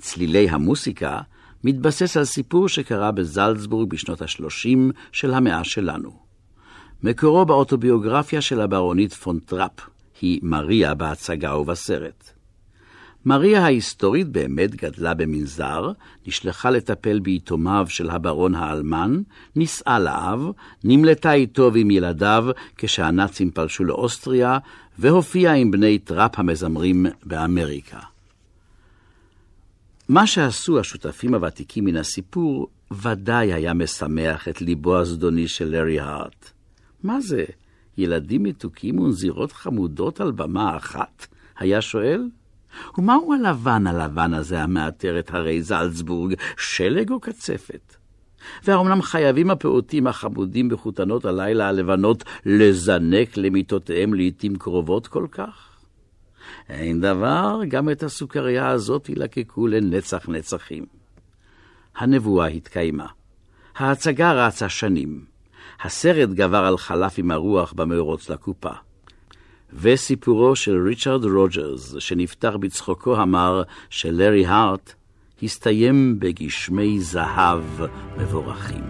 צלילי 0.00 0.48
המוסיקה 0.48 1.20
מתבסס 1.64 2.16
על 2.16 2.24
סיפור 2.24 2.68
שקרה 2.68 3.12
בזלצבורג 3.12 3.90
בשנות 3.90 4.22
ה-30 4.22 4.78
של 5.12 5.34
המאה 5.34 5.64
שלנו. 5.64 6.10
מקורו 7.02 7.44
באוטוביוגרפיה 7.44 8.40
של 8.40 8.60
הברונית 8.60 9.12
פון 9.12 9.38
טראפ, 9.38 9.80
היא 10.20 10.40
מריה 10.42 10.94
בהצגה 10.94 11.56
ובסרט. 11.56 12.35
מריה 13.26 13.64
ההיסטורית 13.64 14.28
באמת 14.28 14.74
גדלה 14.74 15.14
במנזר, 15.14 15.92
נשלחה 16.26 16.70
לטפל 16.70 17.18
ביתומיו 17.18 17.86
של 17.88 18.10
הברון 18.10 18.54
האלמן, 18.54 19.22
נישאה 19.56 19.98
לאב, 19.98 20.40
נמלטה 20.84 21.32
איתו 21.32 21.70
ועם 21.72 21.90
ילדיו 21.90 22.46
כשהנאצים 22.76 23.50
פלשו 23.50 23.84
לאוסטריה, 23.84 24.58
והופיעה 24.98 25.54
עם 25.54 25.70
בני 25.70 25.98
טראפ 25.98 26.38
המזמרים 26.38 27.06
באמריקה. 27.24 27.98
מה 30.08 30.26
שעשו 30.26 30.80
השותפים 30.80 31.34
הוותיקים 31.34 31.84
מן 31.84 31.96
הסיפור, 31.96 32.68
ודאי 32.90 33.52
היה 33.52 33.74
משמח 33.74 34.48
את 34.48 34.60
ליבו 34.60 34.98
הזדוני 34.98 35.48
של 35.48 35.68
לארי 35.68 36.00
הארט. 36.00 36.50
מה 37.02 37.20
זה, 37.20 37.44
ילדים 37.98 38.42
מתוקים 38.42 38.98
ונזירות 38.98 39.52
חמודות 39.52 40.20
על 40.20 40.32
במה 40.32 40.76
אחת? 40.76 41.26
היה 41.58 41.80
שואל. 41.80 42.22
ומהו 42.98 43.32
הלבן 43.32 43.86
הלבן 43.86 44.34
הזה 44.34 44.62
המעטר 44.62 45.18
את 45.18 45.34
הרי 45.34 45.62
זלצבורג, 45.62 46.34
שלג 46.56 47.10
או 47.10 47.20
קצפת? 47.20 47.96
והאומנם 48.64 49.02
חייבים 49.02 49.50
הפעוטים 49.50 50.06
החמודים 50.06 50.68
בחותנות 50.68 51.24
הלילה 51.24 51.68
הלבנות 51.68 52.24
לזנק 52.46 53.36
למיטותיהם 53.36 54.14
לעתים 54.14 54.56
קרובות 54.56 55.06
כל 55.06 55.26
כך? 55.30 55.76
אין 56.68 57.00
דבר, 57.00 57.60
גם 57.68 57.90
את 57.90 58.02
הסוכריה 58.02 58.68
הזאת 58.68 59.08
ילקקו 59.08 59.66
לנצח 59.66 60.28
נצחים. 60.28 60.86
הנבואה 61.96 62.46
התקיימה. 62.46 63.06
ההצגה 63.76 64.46
רצה 64.46 64.68
שנים. 64.68 65.24
הסרט 65.82 66.28
גבר 66.28 66.64
על 66.64 66.78
חלף 66.78 67.18
עם 67.18 67.30
הרוח 67.30 67.72
במאורוץ 67.72 68.30
לקופה. 68.30 68.70
וסיפורו 69.72 70.56
של 70.56 70.86
ריצ'רד 70.88 71.24
רוג'רס, 71.24 71.94
שנפתח 71.98 72.54
בצחוקו 72.60 73.16
המר 73.16 73.62
של 73.90 74.10
לארי 74.10 74.46
הארט, 74.46 74.94
הסתיים 75.42 76.16
בגשמי 76.18 77.00
זהב 77.00 77.62
מבורכים. 78.16 78.84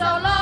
So 0.00 0.06
long. 0.06 0.39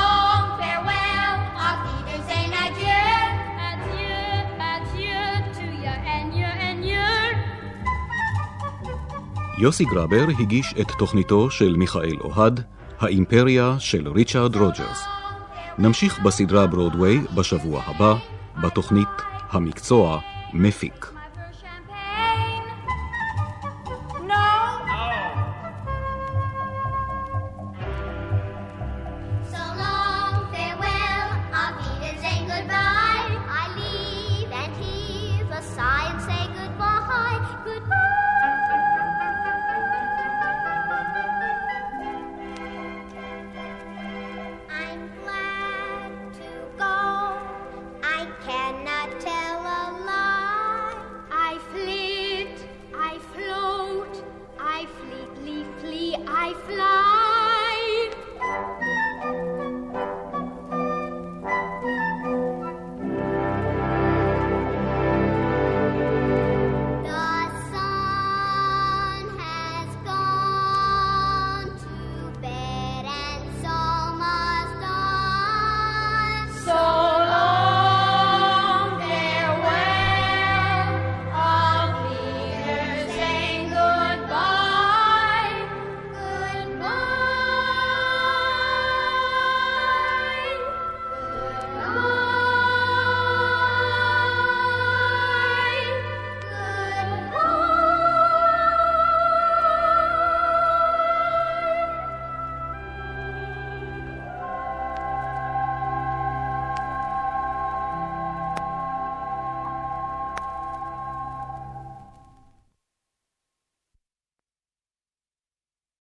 יוסי 9.61 9.85
גרבר 9.85 10.25
הגיש 10.39 10.73
את 10.81 10.91
תוכניתו 10.99 11.51
של 11.51 11.75
מיכאל 11.75 12.17
אוהד, 12.21 12.63
האימפריה 12.99 13.75
של 13.79 14.07
ריצ'רד 14.07 14.55
רוג'רס. 14.55 15.05
נמשיך 15.77 16.19
בסדרה 16.19 16.67
ברודוויי 16.67 17.21
בשבוע 17.35 17.81
הבא, 17.85 18.15
בתוכנית 18.61 19.07
המקצוע 19.51 20.19
מפיק. 20.53 21.18